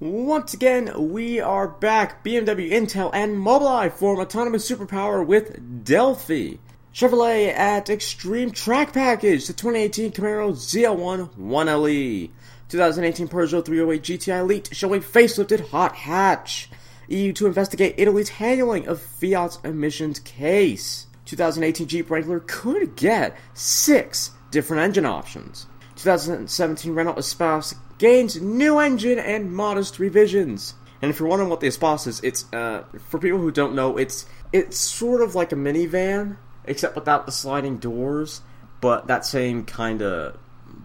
Once 0.00 0.54
again, 0.54 1.10
we 1.10 1.38
are 1.38 1.68
back. 1.68 2.24
BMW, 2.24 2.70
Intel, 2.70 3.10
and 3.12 3.36
Mobileye 3.36 3.92
form 3.92 4.20
autonomous 4.20 4.66
superpower 4.66 5.26
with 5.26 5.84
Delphi. 5.84 6.54
Chevrolet 6.94 7.52
at 7.52 7.90
Extreme 7.90 8.52
Track 8.52 8.94
Package, 8.94 9.46
the 9.46 9.52
2018 9.52 10.12
Camaro 10.12 10.52
ZL1 10.52 11.36
1LE. 11.36 12.30
2018 12.70 13.28
Peugeot 13.28 13.66
308 13.66 14.02
GTI 14.02 14.40
Elite 14.40 14.70
showing 14.72 15.02
facelifted 15.02 15.68
hot 15.68 15.94
hatch. 15.94 16.70
EU 17.08 17.34
to 17.34 17.46
investigate 17.46 17.96
Italy's 17.98 18.30
handling 18.30 18.88
of 18.88 19.02
Fiat's 19.02 19.58
emissions 19.62 20.20
case. 20.20 21.06
2018 21.26 21.86
Jeep 21.86 22.10
Wrangler 22.10 22.40
could 22.40 22.96
get 22.96 23.36
six 23.52 24.30
different 24.50 24.82
engine 24.82 25.04
options. 25.04 25.66
2017 25.96 26.94
Renault 26.94 27.14
Espace 27.16 27.74
gains 27.98 28.40
new 28.40 28.78
engine 28.78 29.18
and 29.18 29.52
modest 29.52 29.98
revisions. 29.98 30.74
And 31.02 31.10
if 31.10 31.18
you're 31.18 31.28
wondering 31.28 31.50
what 31.50 31.60
the 31.60 31.66
Espace 31.66 32.06
is, 32.06 32.20
it's 32.22 32.52
uh, 32.52 32.84
for 33.08 33.18
people 33.18 33.38
who 33.38 33.50
don't 33.50 33.74
know, 33.74 33.96
it's 33.96 34.26
it's 34.52 34.78
sort 34.78 35.20
of 35.20 35.34
like 35.34 35.52
a 35.52 35.56
minivan, 35.56 36.36
except 36.64 36.94
without 36.94 37.26
the 37.26 37.32
sliding 37.32 37.78
doors, 37.78 38.40
but 38.80 39.06
that 39.06 39.24
same 39.24 39.64
kind 39.64 40.02
of 40.02 40.38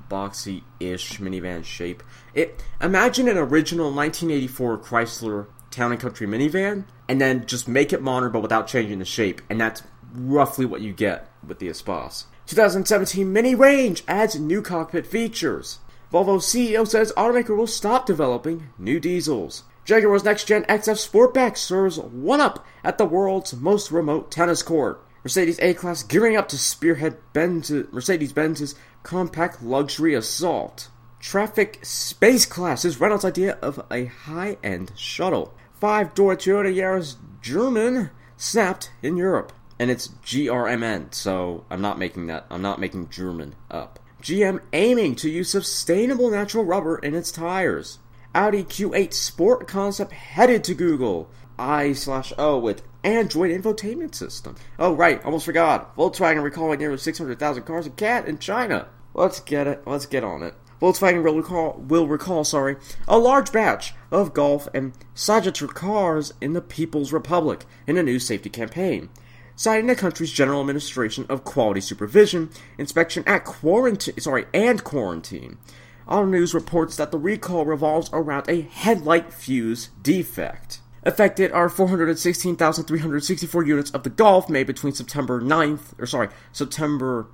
boxy-ish 0.10 1.20
minivan 1.20 1.64
shape. 1.64 2.04
It 2.34 2.64
imagine 2.82 3.28
an 3.28 3.38
original 3.38 3.92
1984 3.92 4.80
Chrysler 4.80 5.48
Town 5.72 5.92
and 5.92 6.02
Country 6.02 6.28
minivan, 6.28 6.86
and 7.08 7.20
then 7.20 7.46
just 7.46 7.68
make 7.68 7.94
it 7.94 8.02
modern 8.02 8.32
but 8.32 8.42
without 8.42 8.68
changing 8.68 9.00
the 9.00 9.06
shape, 9.06 9.42
and 9.50 9.60
that's 9.60 9.82
roughly 10.14 10.66
what 10.66 10.82
you 10.82 10.94
get 10.94 11.30
with 11.46 11.60
the 11.60 11.68
Espace. 11.68 12.26
2017 12.48 13.32
Mini 13.32 13.56
Range 13.56 14.04
adds 14.08 14.40
new 14.40 14.62
cockpit 14.62 15.08
features. 15.08 15.80
Volvo 16.12 16.38
CEO 16.38 16.88
says 16.88 17.14
automaker 17.16 17.56
will 17.56 17.68
stop 17.68 18.06
developing 18.06 18.70
new 18.78 19.00
diesels. 19.00 19.64
Jaguar's 19.86 20.24
next 20.24 20.46
gen 20.46 20.64
XF 20.66 21.10
Sportback 21.10 21.58
serves 21.58 21.98
one 21.98 22.42
up 22.42 22.66
at 22.84 22.98
the 22.98 23.06
world's 23.06 23.54
most 23.56 23.92
remote 23.92 24.30
tennis 24.30 24.62
court. 24.62 25.04
Mercedes 25.24 25.60
A 25.62 25.74
Class 25.74 26.04
gearing 26.04 26.36
up 26.36 26.50
to 26.50 26.58
spearhead 26.58 27.18
Benz, 27.32 27.72
Mercedes 27.92 28.34
Benz's 28.34 28.76
compact 29.04 29.64
luxury 29.64 30.14
assault. 30.14 30.90
Trafic 31.22 31.84
Space 31.86 32.46
Class 32.46 32.84
is 32.84 33.00
Renault's 33.00 33.24
idea 33.24 33.58
of 33.62 33.82
a 33.90 34.06
high 34.06 34.58
end 34.62 34.92
shuttle. 34.98 35.54
Five 35.74 36.14
door 36.14 36.36
Toyota 36.36 36.74
Yaris 36.74 37.16
German 37.42 38.12
snapped 38.36 38.92
in 39.02 39.16
Europe 39.16 39.54
and 39.80 39.90
it's 39.90 40.08
GRMN, 40.08 41.14
so 41.14 41.66
I'm 41.70 41.82
not 41.82 42.00
making 42.00 42.28
that. 42.28 42.46
I'm 42.50 42.62
not 42.62 42.80
making 42.80 43.10
German 43.10 43.56
up. 43.70 44.00
GM 44.22 44.62
aiming 44.72 45.16
to 45.18 45.30
use 45.30 45.50
sustainable 45.50 46.30
natural 46.30 46.64
rubber 46.64 46.98
in 46.98 47.14
its 47.14 47.32
tires. 47.32 48.00
Audi 48.34 48.64
Q8 48.64 49.14
Sport 49.14 49.68
concept 49.68 50.14
headed 50.14 50.64
to 50.64 50.74
Google. 50.74 51.30
I 51.60 51.94
slash 51.94 52.34
O 52.38 52.58
with 52.58 52.84
Android 53.04 53.52
infotainment 53.52 54.16
system. 54.16 54.56
Oh, 54.80 54.94
right, 54.94 55.24
almost 55.24 55.46
forgot. 55.46 55.96
Volkswagen 55.96 56.42
recalling 56.42 56.80
nearly 56.80 56.98
600,000 56.98 57.64
cars 57.64 57.86
and 57.86 57.98
cat 57.98 58.28
in 58.28 58.40
China. 58.40 58.88
Let's 59.14 59.40
get 59.40 59.68
it. 59.68 59.84
Let's 59.86 60.06
get 60.06 60.24
on 60.24 60.42
it. 60.42 60.56
Volkswagen 60.82 61.24
will 61.24 61.36
recall, 61.36 61.74
will 61.88 62.08
recall, 62.08 62.44
sorry, 62.44 62.76
a 63.08 63.18
large 63.18 63.52
batch 63.52 63.94
of 64.12 64.34
Golf 64.34 64.68
and 64.74 64.94
Sagitar 65.16 65.74
cars 65.74 66.34
in 66.42 66.54
the 66.54 66.62
People's 66.62 67.14
Republic 67.14 67.66
in 67.88 67.98
a 67.98 68.04
new 68.04 68.20
safety 68.20 68.50
campaign, 68.50 69.10
citing 69.56 69.88
the 69.88 69.96
country's 69.96 70.32
General 70.32 70.62
Administration 70.62 71.26
of 71.30 71.44
Quality 71.44 71.82
Supervision 71.82 72.50
inspection 72.78 73.24
at 73.26 73.44
quarantine, 73.46 74.20
sorry, 74.20 74.46
and 74.54 74.84
quarantine. 74.84 75.58
Auto 76.08 76.26
News 76.26 76.54
reports 76.54 76.96
that 76.98 77.10
the 77.12 77.18
recall 77.18 77.66
revolves 77.66 78.10
around 78.12 78.50
a 78.50 78.62
headlight 78.62 79.34
fuse 79.34 79.90
defect. 80.02 80.82
Affected 81.04 81.52
are 81.52 81.70
416,364 81.70 83.66
units 83.66 83.92
of 83.92 84.04
the 84.04 84.10
Golf 84.10 84.50
made 84.50 84.68
between 84.68 84.94
September 84.94 85.42
9th, 85.42 86.00
or 86.00 86.06
sorry, 86.06 86.30
September 86.52 87.28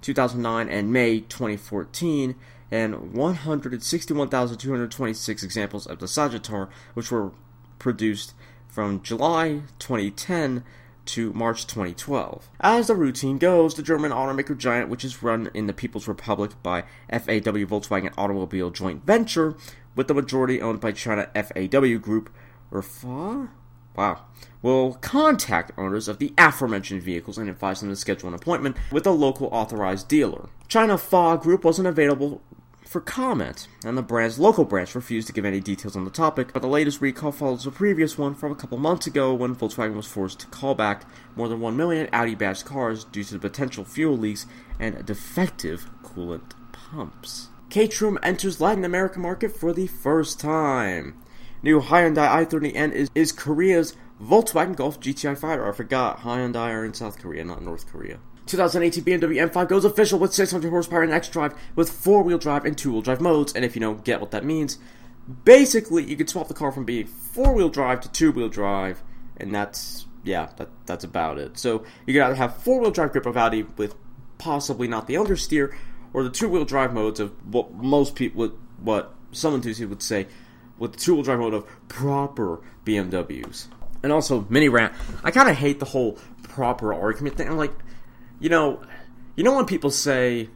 2009 0.00 0.68
and 0.68 0.92
May 0.92 1.20
2014, 1.20 2.34
and 2.70 3.12
161,226 3.12 5.42
examples 5.42 5.86
of 5.86 5.98
the 6.00 6.06
Sagitar, 6.06 6.68
which 6.94 7.12
were 7.12 7.32
produced 7.78 8.34
from 8.68 9.02
July 9.02 9.62
2010 9.78 10.64
to 11.06 11.32
March 11.32 11.66
2012. 11.66 12.48
As 12.60 12.86
the 12.86 12.94
routine 12.94 13.38
goes, 13.38 13.74
the 13.74 13.82
German 13.82 14.12
automaker 14.12 14.56
giant, 14.56 14.88
which 14.88 15.04
is 15.04 15.22
run 15.22 15.50
in 15.54 15.66
the 15.66 15.72
People's 15.72 16.08
Republic 16.08 16.52
by 16.62 16.82
FAW 17.10 17.64
Volkswagen 17.66 18.12
Automobile 18.16 18.70
joint 18.70 19.04
venture, 19.04 19.54
with 19.94 20.08
the 20.08 20.14
majority 20.14 20.60
owned 20.60 20.80
by 20.80 20.92
China 20.92 21.28
FAW 21.34 21.98
Group, 21.98 22.30
or 22.70 22.82
FA? 22.82 23.48
Wow. 23.94 24.24
Will 24.62 24.94
contact 24.94 25.72
owners 25.76 26.08
of 26.08 26.18
the 26.18 26.32
aforementioned 26.38 27.02
vehicles 27.02 27.36
and 27.36 27.50
advise 27.50 27.80
them 27.80 27.90
to 27.90 27.96
schedule 27.96 28.28
an 28.28 28.34
appointment 28.34 28.76
with 28.90 29.06
a 29.06 29.10
local 29.10 29.48
authorized 29.48 30.08
dealer. 30.08 30.48
China 30.68 30.96
FA 30.96 31.38
Group 31.40 31.64
wasn't 31.64 31.88
available 31.88 32.40
for 32.92 33.00
comment, 33.00 33.68
and 33.84 33.96
the 33.96 34.02
brand's 34.02 34.38
local 34.38 34.66
branch 34.66 34.94
refused 34.94 35.26
to 35.26 35.32
give 35.32 35.46
any 35.46 35.60
details 35.60 35.96
on 35.96 36.04
the 36.04 36.10
topic, 36.10 36.52
but 36.52 36.60
the 36.60 36.68
latest 36.68 37.00
recall 37.00 37.32
follows 37.32 37.66
a 37.66 37.70
previous 37.70 38.18
one 38.18 38.34
from 38.34 38.52
a 38.52 38.54
couple 38.54 38.76
months 38.76 39.06
ago 39.06 39.32
when 39.32 39.56
Volkswagen 39.56 39.96
was 39.96 40.06
forced 40.06 40.40
to 40.40 40.46
call 40.48 40.74
back 40.74 41.04
more 41.34 41.48
than 41.48 41.60
1 41.60 41.76
million 41.76 42.08
Audi 42.12 42.34
badged 42.34 42.66
cars 42.66 43.04
due 43.04 43.24
to 43.24 43.32
the 43.32 43.40
potential 43.40 43.84
fuel 43.84 44.16
leaks 44.16 44.46
and 44.78 45.04
defective 45.06 45.88
coolant 46.04 46.52
pumps. 46.72 47.48
Caterham 47.70 48.18
enters 48.22 48.60
Latin 48.60 48.84
American 48.84 49.22
market 49.22 49.56
for 49.56 49.72
the 49.72 49.86
first 49.86 50.38
time. 50.38 51.14
New 51.62 51.80
Hyundai 51.80 52.46
i30N 52.46 52.92
is, 52.92 53.10
is 53.14 53.32
Korea's 53.32 53.96
Volkswagen 54.22 54.76
Golf 54.76 55.00
GTI 55.00 55.38
fighter. 55.38 55.66
I 55.66 55.72
forgot 55.72 56.20
Hyundai 56.20 56.68
are 56.68 56.84
in 56.84 56.92
South 56.92 57.18
Korea, 57.18 57.44
not 57.44 57.62
North 57.62 57.90
Korea. 57.90 58.18
2018 58.46 59.04
BMW 59.04 59.50
M5 59.50 59.68
goes 59.68 59.84
official 59.84 60.18
with 60.18 60.34
600 60.34 60.68
horsepower 60.68 61.02
and 61.02 61.12
xDrive 61.12 61.56
with 61.76 61.90
four-wheel 61.90 62.38
drive 62.38 62.64
and 62.64 62.76
two-wheel 62.76 63.02
drive 63.02 63.20
modes. 63.20 63.52
And 63.52 63.64
if 63.64 63.76
you 63.76 63.80
don't 63.80 64.04
get 64.04 64.20
what 64.20 64.32
that 64.32 64.44
means, 64.44 64.78
basically 65.44 66.04
you 66.04 66.16
could 66.16 66.28
swap 66.28 66.48
the 66.48 66.54
car 66.54 66.72
from 66.72 66.84
being 66.84 67.06
four-wheel 67.06 67.68
drive 67.68 68.00
to 68.02 68.10
two-wheel 68.10 68.48
drive, 68.48 69.02
and 69.36 69.54
that's 69.54 70.06
yeah, 70.24 70.50
that 70.56 70.68
that's 70.86 71.04
about 71.04 71.38
it. 71.38 71.58
So 71.58 71.84
you 72.06 72.14
could 72.14 72.22
either 72.22 72.34
have 72.34 72.56
four-wheel 72.58 72.90
drive 72.90 73.12
grip 73.12 73.26
of 73.26 73.36
Audi 73.36 73.62
with 73.62 73.94
possibly 74.38 74.88
not 74.88 75.06
the 75.06 75.14
understeer, 75.14 75.74
or 76.12 76.24
the 76.24 76.30
two-wheel 76.30 76.64
drive 76.64 76.92
modes 76.92 77.20
of 77.20 77.32
what 77.52 77.72
most 77.72 78.14
people, 78.14 78.48
what 78.78 79.14
some 79.32 79.54
enthusiasts 79.54 79.88
would 79.88 80.02
say, 80.02 80.26
with 80.78 80.92
the 80.92 80.98
two-wheel 80.98 81.22
drive 81.22 81.38
mode 81.38 81.54
of 81.54 81.66
proper 81.88 82.60
BMWs. 82.84 83.68
And 84.02 84.12
also 84.12 84.44
mini 84.48 84.68
rant. 84.68 84.92
I 85.22 85.30
kind 85.30 85.48
of 85.48 85.56
hate 85.56 85.78
the 85.78 85.86
whole 85.86 86.18
proper 86.42 86.92
argument 86.92 87.36
thing. 87.36 87.48
I'm 87.48 87.56
like 87.56 87.72
you 88.42 88.48
know, 88.48 88.82
you 89.36 89.44
know 89.44 89.54
when 89.54 89.66
people 89.66 89.90
say, 89.90 90.50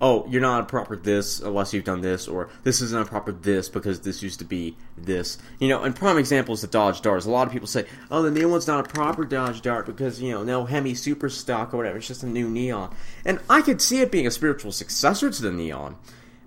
"Oh, 0.00 0.26
you're 0.28 0.40
not 0.40 0.62
a 0.62 0.66
proper 0.66 0.96
this 0.96 1.38
unless 1.40 1.72
you've 1.72 1.84
done 1.84 2.00
this," 2.00 2.26
or 2.26 2.50
"This 2.64 2.82
isn't 2.82 3.00
a 3.00 3.04
proper 3.04 3.30
this 3.30 3.68
because 3.68 4.00
this 4.00 4.20
used 4.20 4.40
to 4.40 4.44
be 4.44 4.76
this." 4.98 5.38
You 5.60 5.68
know, 5.68 5.82
and 5.84 5.94
prime 5.94 6.18
example 6.18 6.54
is 6.54 6.60
the 6.60 6.66
Dodge 6.66 7.00
Dart. 7.02 7.24
A 7.24 7.30
lot 7.30 7.46
of 7.46 7.52
people 7.52 7.68
say, 7.68 7.86
"Oh, 8.10 8.20
the 8.20 8.32
new 8.32 8.48
one's 8.48 8.66
not 8.66 8.84
a 8.84 8.92
proper 8.92 9.24
Dodge 9.24 9.62
Dart 9.62 9.86
because 9.86 10.20
you 10.20 10.32
know 10.32 10.42
no 10.42 10.64
Hemi 10.64 10.94
Super 10.94 11.28
Stock 11.28 11.72
or 11.72 11.76
whatever. 11.76 11.98
It's 11.98 12.08
just 12.08 12.24
a 12.24 12.26
new 12.26 12.50
Neon." 12.50 12.92
And 13.24 13.38
I 13.48 13.62
could 13.62 13.80
see 13.80 14.00
it 14.00 14.10
being 14.10 14.26
a 14.26 14.32
spiritual 14.32 14.72
successor 14.72 15.30
to 15.30 15.42
the 15.42 15.52
Neon, 15.52 15.96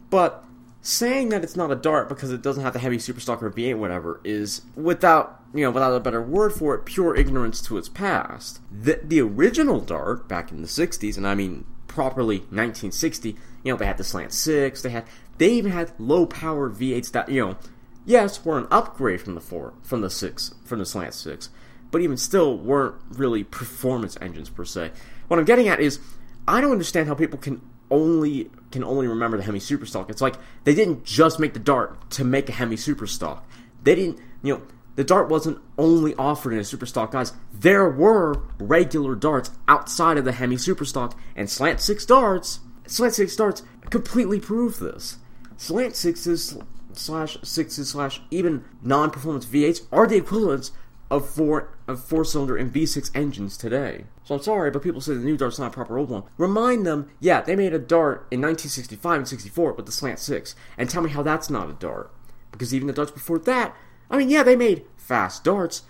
but 0.10 0.44
saying 0.82 1.30
that 1.30 1.46
it's 1.46 1.56
not 1.56 1.72
a 1.72 1.76
dart 1.76 2.10
because 2.10 2.30
it 2.30 2.42
doesn't 2.42 2.62
have 2.62 2.74
the 2.74 2.80
heavy 2.80 2.98
superstock 2.98 3.42
or 3.42 3.50
V8 3.50 3.78
whatever 3.78 4.20
is 4.26 4.64
without 4.76 5.43
you 5.54 5.62
know 5.62 5.72
without 5.72 5.94
a 5.94 6.00
better 6.00 6.22
word 6.22 6.52
for 6.54 6.76
it 6.76 6.86
pure 6.86 7.16
ignorance 7.16 7.62
to 7.62 7.78
its 7.78 7.90
past 7.90 8.60
the, 8.72 9.00
the 9.04 9.22
original 9.22 9.80
dart 9.80 10.28
back 10.28 10.52
in 10.52 10.62
the 10.62 10.68
60s 10.68 11.18
and 11.18 11.28
i 11.28 11.36
mean 11.36 11.66
properly 11.88 12.38
1960 12.38 13.30
you 13.64 13.72
know 13.72 13.78
they 13.78 13.86
had 13.86 13.98
the 13.98 14.04
slant 14.04 14.34
6 14.34 14.82
they 14.82 14.90
had 14.90 15.06
they 15.38 15.50
even 15.50 15.72
had 15.72 15.92
low 16.00 16.26
power 16.26 16.70
v8s 16.70 17.12
that 17.12 17.30
you 17.30 17.46
know 17.46 17.58
yes 18.06 18.44
were 18.44 18.58
an 18.58 18.68
upgrade 18.72 19.22
from 19.22 19.36
the 19.36 19.42
4 19.42 19.74
from 19.84 20.02
the 20.02 20.10
6 20.10 20.56
from 20.66 20.80
the 20.80 20.86
slant 20.86 21.14
6 21.14 21.50
but 21.92 22.02
even 22.02 22.18
still 22.18 22.58
weren't 22.58 22.96
really 23.10 23.44
performance 23.44 24.18
engines 24.20 24.50
per 24.50 24.66
se 24.66 24.92
what 25.28 25.40
i'm 25.40 25.46
getting 25.46 25.68
at 25.68 25.80
is 25.80 26.00
i 26.48 26.60
don't 26.60 26.72
understand 26.72 27.08
how 27.08 27.14
people 27.14 27.38
can 27.38 27.62
only 27.92 28.50
can 28.72 28.84
only 28.84 29.08
remember 29.08 29.38
the 29.38 29.44
Hemi 29.44 29.60
Superstock. 29.60 30.10
It's 30.10 30.22
like 30.22 30.36
they 30.64 30.74
didn't 30.74 31.06
just 31.06 31.40
make 31.40 31.54
the 31.54 31.60
Dart 31.60 32.10
to 32.12 32.24
make 32.24 32.50
a 32.50 32.52
Hemi 32.52 32.76
Superstock. 32.76 33.42
They 33.84 33.96
didn't, 33.96 34.18
you 34.42 34.56
know, 34.56 34.62
the 34.96 35.04
Dart 35.04 35.30
wasn't 35.30 35.60
only 35.78 36.14
offered 36.16 36.54
in 36.54 36.60
a 36.60 36.64
Superstock, 36.64 37.12
guys. 37.12 37.34
There 37.52 37.90
were 37.90 38.44
regular 38.60 39.16
darts 39.16 39.52
outside 39.68 40.18
of 40.18 40.26
the 40.26 40.34
Hemi 40.34 40.58
Superstock, 40.58 41.18
and 41.36 41.50
Slant 41.50 41.80
Six 41.80 42.06
darts, 42.06 42.60
Slant 42.86 43.14
Six 43.16 43.36
darts 43.36 43.64
completely 43.90 44.40
prove 44.40 44.80
this. 44.80 45.18
Slant 45.58 45.96
Sixes 45.96 46.58
slash 46.98 47.38
sixes 47.42 47.90
slash 47.90 48.22
even 48.30 48.64
non-performance 48.82 49.46
V8s 49.46 49.82
are 49.92 50.08
the 50.08 50.18
equivalents 50.18 50.72
of 51.10 51.30
four 51.30 51.70
of 51.88 52.04
four 52.04 52.24
cylinder 52.26 52.56
and 52.56 52.74
V6 52.74 53.12
engines 53.14 53.58
today. 53.58 54.06
So 54.24 54.36
I'm 54.36 54.42
sorry, 54.42 54.72
but 54.72 54.82
people 54.82 55.02
say 55.02 55.14
the 55.14 55.20
new 55.20 55.38
Dart's 55.38 55.60
not 55.60 55.68
a 55.68 55.72
proper 55.72 55.98
old 55.98 56.10
one. 56.10 56.24
Remind 56.38 56.86
them, 56.86 57.10
yeah, 57.20 57.42
they 57.42 57.56
made 57.56 57.74
a 57.74 57.80
Dart 57.80 58.26
in 58.32 58.42
1965 58.42 59.18
and 59.18 59.28
64 59.28 59.74
with 59.74 59.86
the 59.86 59.92
Slant 59.92 60.20
6, 60.20 60.56
and 60.78 60.90
tell 60.90 61.02
me 61.02 61.10
how 61.10 61.22
that's 61.22 61.50
not 61.50 61.70
a 61.70 61.74
Dart. 61.74 62.12
Because 62.52 62.74
even 62.74 62.88
the 62.88 62.94
Darts 62.94 63.12
before 63.12 63.38
that, 63.40 63.76
I 64.14 64.18
mean, 64.18 64.30
yeah, 64.30 64.44
they 64.44 64.56
made 64.56 64.86
fast 64.96 65.44
darts, 65.44 65.82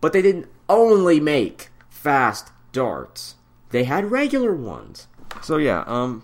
but 0.00 0.12
they 0.12 0.22
didn't 0.22 0.48
only 0.68 1.18
make 1.18 1.70
fast 1.90 2.52
darts. 2.70 3.34
They 3.70 3.82
had 3.84 4.12
regular 4.12 4.54
ones. 4.54 5.08
So 5.42 5.56
yeah, 5.56 5.82
um, 5.88 6.22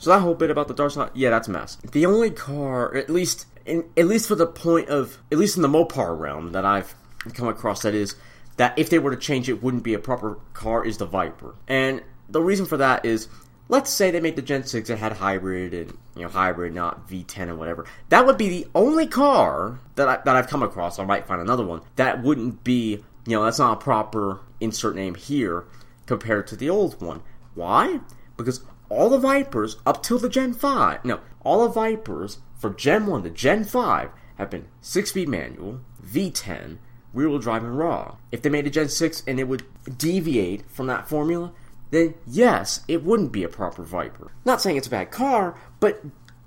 so 0.00 0.10
that 0.10 0.18
whole 0.18 0.34
bit 0.34 0.50
about 0.50 0.66
the 0.66 0.74
darts, 0.74 0.96
not 0.96 1.16
yeah, 1.16 1.30
that's 1.30 1.46
a 1.46 1.52
mess. 1.52 1.76
The 1.76 2.06
only 2.06 2.32
car, 2.32 2.92
at 2.96 3.08
least, 3.08 3.46
in, 3.64 3.84
at 3.96 4.08
least 4.08 4.26
for 4.26 4.34
the 4.34 4.48
point 4.48 4.88
of, 4.88 5.18
at 5.30 5.38
least 5.38 5.54
in 5.54 5.62
the 5.62 5.68
Mopar 5.68 6.18
realm 6.18 6.50
that 6.50 6.64
I've 6.64 6.96
come 7.34 7.46
across 7.46 7.82
that 7.82 7.94
is 7.94 8.16
that 8.56 8.76
if 8.76 8.90
they 8.90 8.98
were 8.98 9.14
to 9.14 9.16
change 9.16 9.48
it 9.48 9.62
wouldn't 9.62 9.84
be 9.84 9.94
a 9.94 10.00
proper 10.00 10.40
car 10.54 10.84
is 10.84 10.96
the 10.96 11.06
Viper. 11.06 11.54
And 11.68 12.02
the 12.28 12.42
reason 12.42 12.66
for 12.66 12.78
that 12.78 13.04
is 13.04 13.28
let's 13.68 13.90
say 13.90 14.10
they 14.10 14.20
made 14.20 14.36
the 14.36 14.42
Gen 14.42 14.64
6 14.64 14.88
that 14.88 14.98
had 14.98 15.12
hybrid 15.12 15.74
and 15.74 15.96
you 16.14 16.22
know 16.22 16.28
hybrid 16.28 16.74
not 16.74 17.08
V10 17.08 17.42
and 17.42 17.58
whatever. 17.58 17.86
That 18.08 18.26
would 18.26 18.38
be 18.38 18.48
the 18.48 18.68
only 18.74 19.06
car 19.06 19.80
that 19.96 20.08
I, 20.08 20.16
that 20.24 20.36
I've 20.36 20.48
come 20.48 20.62
across. 20.62 20.98
I 20.98 21.04
might 21.04 21.26
find 21.26 21.40
another 21.40 21.64
one 21.64 21.82
that 21.96 22.22
wouldn't 22.22 22.64
be 22.64 23.04
you 23.26 23.36
know 23.36 23.44
that's 23.44 23.58
not 23.58 23.78
a 23.78 23.80
proper 23.80 24.40
insert 24.60 24.94
name 24.94 25.14
here 25.14 25.64
compared 26.06 26.46
to 26.48 26.56
the 26.56 26.70
old 26.70 27.00
one. 27.00 27.22
Why? 27.54 28.00
Because 28.36 28.62
all 28.88 29.10
the 29.10 29.18
Vipers 29.18 29.76
up 29.84 30.02
till 30.02 30.18
the 30.18 30.28
Gen 30.28 30.52
5, 30.52 31.04
no, 31.04 31.20
all 31.42 31.66
the 31.66 31.72
Vipers 31.72 32.38
from 32.56 32.76
Gen 32.76 33.06
1 33.06 33.24
to 33.24 33.30
Gen 33.30 33.64
5 33.64 34.10
have 34.36 34.50
been 34.50 34.66
6-speed 34.82 35.28
manual, 35.28 35.80
V10, 36.04 36.78
rear 37.12 37.28
wheel 37.28 37.38
drive 37.38 37.64
and 37.64 37.76
raw. 37.78 38.16
If 38.30 38.42
they 38.42 38.50
made 38.50 38.66
a 38.66 38.70
Gen 38.70 38.88
6 38.88 39.24
and 39.26 39.40
it 39.40 39.48
would 39.48 39.64
deviate 39.98 40.70
from 40.70 40.86
that 40.86 41.08
formula, 41.08 41.52
then 41.90 42.14
yes, 42.26 42.84
it 42.88 43.04
wouldn't 43.04 43.32
be 43.32 43.44
a 43.44 43.48
proper 43.48 43.82
Viper. 43.82 44.32
Not 44.44 44.60
saying 44.60 44.76
it's 44.76 44.86
a 44.86 44.90
bad 44.90 45.10
car, 45.10 45.58
but 45.80 46.02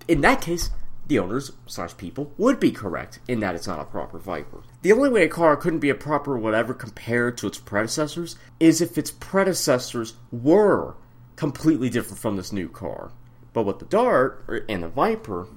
in 0.08 0.22
that 0.22 0.42
case, 0.42 0.70
the 1.08 1.20
owners 1.20 1.52
slash 1.66 1.98
people 1.98 2.32
would 2.38 2.60
be 2.60 2.72
correct 2.72 3.20
in 3.28 3.40
that 3.40 3.56
it's 3.56 3.68
not 3.68 3.80
a 3.80 3.86
proper 3.86 4.20
Viper. 4.20 4.62
The 4.84 4.92
only 4.92 5.10
way 5.10 5.24
a 5.24 5.30
car 5.30 5.58
couldn't 5.58 5.80
be 5.80 5.90
a 5.90 5.96
proper 5.96 6.38
whatever 6.38 6.74
compared 6.74 7.38
to 7.40 7.48
its 7.48 7.58
predecessors 7.58 8.36
is 8.60 8.80
if 8.80 8.98
its 8.98 9.12
predecessors 9.12 10.14
were 10.32 10.96
completely 11.36 11.90
different 11.90 12.20
from 12.20 12.36
this 12.36 12.54
new 12.54 12.70
car. 12.70 13.12
But 13.54 13.64
with 13.64 13.80
the 13.80 13.86
Dart 13.86 14.66
and 14.70 14.84
the 14.84 14.90
Viper, 14.90 15.48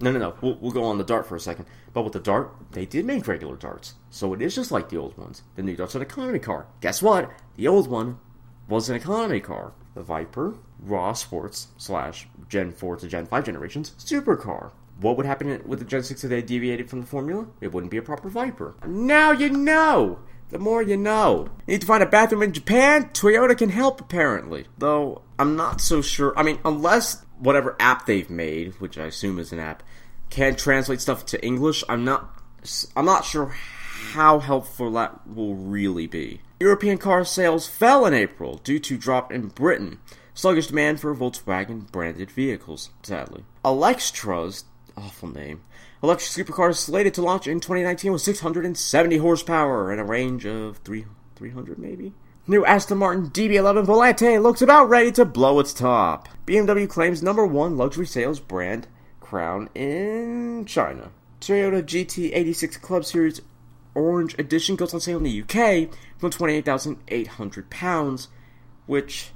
no, 0.00 0.12
no, 0.12 0.18
no. 0.18 0.34
We'll, 0.40 0.56
we'll 0.60 0.70
go 0.70 0.84
on 0.84 0.98
the 0.98 1.04
Dart 1.04 1.26
for 1.26 1.36
a 1.36 1.40
second. 1.40 1.66
But 1.92 2.02
with 2.02 2.12
the 2.12 2.20
Dart, 2.20 2.54
they 2.72 2.86
did 2.86 3.04
make 3.04 3.26
regular 3.26 3.56
darts. 3.56 3.94
So 4.10 4.32
it 4.34 4.42
is 4.42 4.54
just 4.54 4.70
like 4.70 4.88
the 4.88 4.98
old 4.98 5.16
ones. 5.16 5.42
The 5.56 5.62
new 5.62 5.76
Dart's 5.76 5.94
an 5.94 6.02
economy 6.02 6.38
car. 6.38 6.66
Guess 6.80 7.02
what? 7.02 7.30
The 7.56 7.68
old 7.68 7.88
one 7.88 8.18
was 8.70 8.88
an 8.88 8.96
economy 8.96 9.40
car. 9.40 9.72
The 9.94 10.02
Viper, 10.02 10.54
Raw 10.78 11.12
Sports 11.12 11.68
slash 11.76 12.28
Gen 12.48 12.70
4 12.70 12.96
to 12.98 13.08
Gen 13.08 13.26
5 13.26 13.44
generations 13.44 13.92
supercar. 13.98 14.70
What 15.00 15.16
would 15.16 15.26
happen 15.26 15.62
with 15.66 15.80
the 15.80 15.84
Gen 15.84 16.02
6 16.02 16.22
if 16.22 16.30
they 16.30 16.40
deviated 16.40 16.88
from 16.88 17.00
the 17.00 17.06
formula? 17.06 17.46
It 17.60 17.72
wouldn't 17.72 17.90
be 17.90 17.96
a 17.96 18.02
proper 18.02 18.28
Viper. 18.28 18.74
Now 18.86 19.32
you 19.32 19.50
know! 19.50 20.20
The 20.50 20.58
more 20.58 20.82
you 20.82 20.96
know. 20.96 21.48
You 21.66 21.74
need 21.74 21.80
to 21.82 21.86
find 21.86 22.02
a 22.02 22.06
bathroom 22.06 22.42
in 22.42 22.52
Japan? 22.52 23.10
Toyota 23.10 23.56
can 23.56 23.68
help, 23.68 24.00
apparently. 24.00 24.66
Though, 24.78 25.22
I'm 25.38 25.54
not 25.54 25.80
so 25.80 26.02
sure. 26.02 26.36
I 26.36 26.42
mean, 26.42 26.58
unless 26.64 27.24
whatever 27.38 27.76
app 27.78 28.06
they've 28.06 28.28
made, 28.28 28.74
which 28.80 28.98
I 28.98 29.06
assume 29.06 29.38
is 29.38 29.52
an 29.52 29.60
app, 29.60 29.84
can 30.28 30.56
translate 30.56 31.00
stuff 31.00 31.24
to 31.26 31.44
English, 31.44 31.84
I'm 31.88 32.04
not. 32.04 32.36
I'm 32.96 33.06
not 33.06 33.24
sure 33.24 33.46
how 33.46 34.38
helpful 34.40 34.90
that 34.92 35.26
will 35.26 35.54
really 35.54 36.06
be. 36.06 36.40
European 36.60 36.98
car 36.98 37.24
sales 37.24 37.66
fell 37.66 38.04
in 38.04 38.12
April 38.12 38.60
due 38.62 38.78
to 38.78 38.98
drop 38.98 39.32
in 39.32 39.48
Britain. 39.48 39.98
Sluggish 40.34 40.66
demand 40.66 41.00
for 41.00 41.14
Volkswagen 41.14 41.90
branded 41.90 42.30
vehicles, 42.30 42.90
sadly. 43.02 43.44
Elextra's 43.64 44.64
awful 44.94 45.30
name 45.30 45.62
Electric 46.02 46.46
supercar 46.46 46.76
slated 46.76 47.14
to 47.14 47.22
launch 47.22 47.46
in 47.46 47.60
2019 47.60 48.12
with 48.12 48.20
670 48.20 49.16
horsepower 49.16 49.90
and 49.90 50.00
a 50.00 50.04
range 50.04 50.44
of 50.44 50.76
3, 50.78 51.06
300 51.36 51.78
maybe? 51.78 52.12
New 52.46 52.66
Aston 52.66 52.98
Martin 52.98 53.30
DB11 53.30 53.86
Volante 53.86 54.42
looks 54.42 54.60
about 54.60 54.90
ready 54.90 55.12
to 55.12 55.24
blow 55.24 55.60
its 55.60 55.72
top. 55.72 56.28
BMW 56.46 56.86
claims 56.86 57.22
number 57.22 57.46
one 57.46 57.78
luxury 57.78 58.06
sales 58.06 58.38
brand 58.38 58.86
crown 59.20 59.70
in 59.74 60.66
China. 60.66 61.10
Toyota 61.40 61.82
GT86 61.82 62.80
Club 62.82 63.06
Series 63.06 63.40
Orange 63.94 64.34
Edition 64.38 64.76
goes 64.76 64.94
on 64.94 65.00
sale 65.00 65.18
in 65.18 65.24
the 65.24 65.42
UK 65.42 65.88
for 66.18 66.30
£28,800, 66.30 68.28
which 68.86 69.30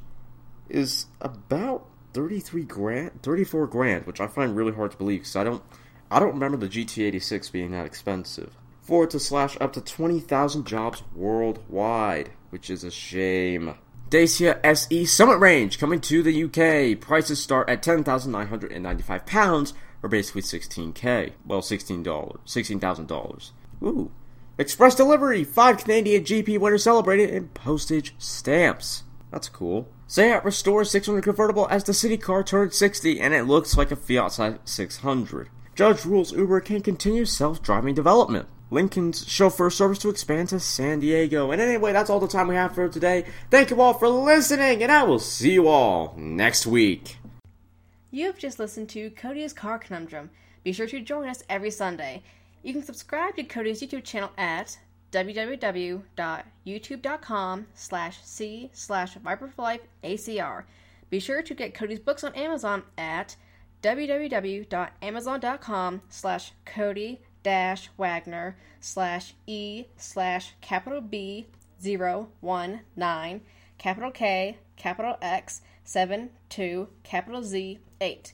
is 0.68 1.06
about 1.20 1.86
33 2.12 2.64
grand, 2.64 3.22
34 3.22 3.66
grand, 3.66 4.06
which 4.06 4.20
I 4.20 4.26
find 4.26 4.56
really 4.56 4.72
hard 4.72 4.92
to 4.92 4.96
believe 4.96 5.20
because 5.20 5.36
I 5.36 5.44
don't 5.44 5.62
I 6.10 6.20
don't 6.20 6.34
remember 6.34 6.56
the 6.56 6.68
GT86 6.68 7.50
being 7.50 7.72
that 7.72 7.86
expensive. 7.86 8.56
Ford 8.82 9.10
to 9.10 9.18
slash 9.18 9.56
up 9.60 9.72
to 9.72 9.80
20,000 9.80 10.66
jobs 10.66 11.02
worldwide, 11.14 12.30
which 12.50 12.70
is 12.70 12.84
a 12.84 12.90
shame. 12.90 13.74
Dacia 14.10 14.60
SE 14.62 15.06
Summit 15.06 15.38
Range 15.38 15.76
coming 15.78 16.00
to 16.02 16.22
the 16.22 16.44
UK. 16.44 17.00
Prices 17.00 17.42
start 17.42 17.68
at 17.70 17.82
£10,995, 17.82 19.72
or 20.02 20.08
basically 20.08 20.42
16k. 20.42 21.32
Well, 21.46 21.62
$16, 21.62 22.04
$16,000. 22.04 23.50
Ooh. 23.82 24.10
Express 24.56 24.94
delivery, 24.94 25.42
5 25.42 25.78
Canadian 25.78 26.22
GP 26.22 26.60
winners 26.60 26.84
celebrated 26.84 27.30
in 27.30 27.48
postage 27.48 28.14
stamps. 28.18 29.02
That's 29.32 29.48
cool. 29.48 29.88
Seat 30.06 30.44
restores 30.44 30.92
600 30.92 31.24
convertible 31.24 31.66
as 31.70 31.82
the 31.82 31.92
city 31.92 32.16
car 32.16 32.44
turned 32.44 32.72
60 32.72 33.20
and 33.20 33.34
it 33.34 33.44
looks 33.44 33.76
like 33.76 33.90
a 33.90 33.96
Fiat 33.96 34.60
600. 34.64 35.48
Judge 35.74 36.04
rules 36.04 36.32
Uber 36.32 36.60
can 36.60 36.82
continue 36.82 37.24
self 37.24 37.60
driving 37.62 37.96
development. 37.96 38.46
Lincoln's 38.70 39.26
chauffeur 39.26 39.70
service 39.70 39.98
to 39.98 40.08
expand 40.08 40.50
to 40.50 40.60
San 40.60 41.00
Diego. 41.00 41.50
And 41.50 41.60
anyway, 41.60 41.92
that's 41.92 42.08
all 42.08 42.20
the 42.20 42.28
time 42.28 42.46
we 42.46 42.54
have 42.54 42.76
for 42.76 42.88
today. 42.88 43.24
Thank 43.50 43.70
you 43.70 43.80
all 43.80 43.94
for 43.94 44.08
listening, 44.08 44.82
and 44.84 44.92
I 44.92 45.02
will 45.02 45.18
see 45.18 45.54
you 45.54 45.66
all 45.66 46.14
next 46.16 46.64
week. 46.66 47.18
You 48.12 48.26
have 48.26 48.38
just 48.38 48.60
listened 48.60 48.88
to 48.90 49.10
Cody's 49.10 49.52
Car 49.52 49.78
Conundrum. 49.78 50.30
Be 50.62 50.72
sure 50.72 50.86
to 50.86 51.00
join 51.00 51.28
us 51.28 51.42
every 51.48 51.70
Sunday. 51.70 52.22
You 52.64 52.72
can 52.72 52.82
subscribe 52.82 53.36
to 53.36 53.44
Cody's 53.44 53.82
YouTube 53.82 54.04
channel 54.04 54.30
at 54.38 54.78
www.youtube.com 55.12 57.66
slash 57.74 58.24
c 58.24 58.70
slash 58.72 59.18
viperforlifeacr. 59.18 60.64
Be 61.10 61.20
sure 61.20 61.42
to 61.42 61.54
get 61.54 61.74
Cody's 61.74 61.98
books 61.98 62.24
on 62.24 62.34
Amazon 62.34 62.84
at 62.96 63.36
www.amazon.com 63.82 66.00
slash 66.08 66.52
Cody 66.64 67.20
dash 67.42 67.90
Wagner 67.98 68.56
slash 68.80 69.34
E 69.46 69.84
slash 69.98 70.54
capital 70.62 71.02
B 71.02 71.48
zero 71.82 72.30
one 72.40 72.80
nine 72.96 73.42
capital 73.76 74.10
K 74.10 74.56
capital 74.76 75.18
X 75.20 75.60
seven 75.84 76.30
two 76.48 76.88
capital 77.02 77.42
Z 77.42 77.80
eight. 78.00 78.32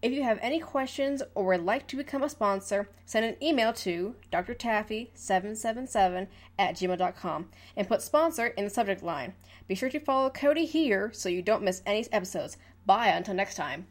If 0.00 0.12
you 0.12 0.22
have 0.22 0.38
any 0.40 0.60
questions 0.60 1.24
or 1.34 1.44
would 1.46 1.64
like 1.64 1.88
to 1.88 1.96
become 1.96 2.22
a 2.22 2.28
sponsor, 2.28 2.88
send 3.04 3.26
an 3.26 3.34
email 3.42 3.72
to 3.72 4.14
drtaffy777 4.32 6.28
at 6.56 6.76
gmail.com 6.76 7.48
and 7.76 7.88
put 7.88 8.02
sponsor 8.02 8.46
in 8.46 8.62
the 8.64 8.70
subject 8.70 9.02
line. 9.02 9.34
Be 9.66 9.74
sure 9.74 9.90
to 9.90 9.98
follow 9.98 10.30
Cody 10.30 10.66
here 10.66 11.10
so 11.12 11.28
you 11.28 11.42
don't 11.42 11.64
miss 11.64 11.82
any 11.84 12.06
episodes. 12.12 12.58
Bye 12.86 13.08
until 13.08 13.34
next 13.34 13.56
time. 13.56 13.88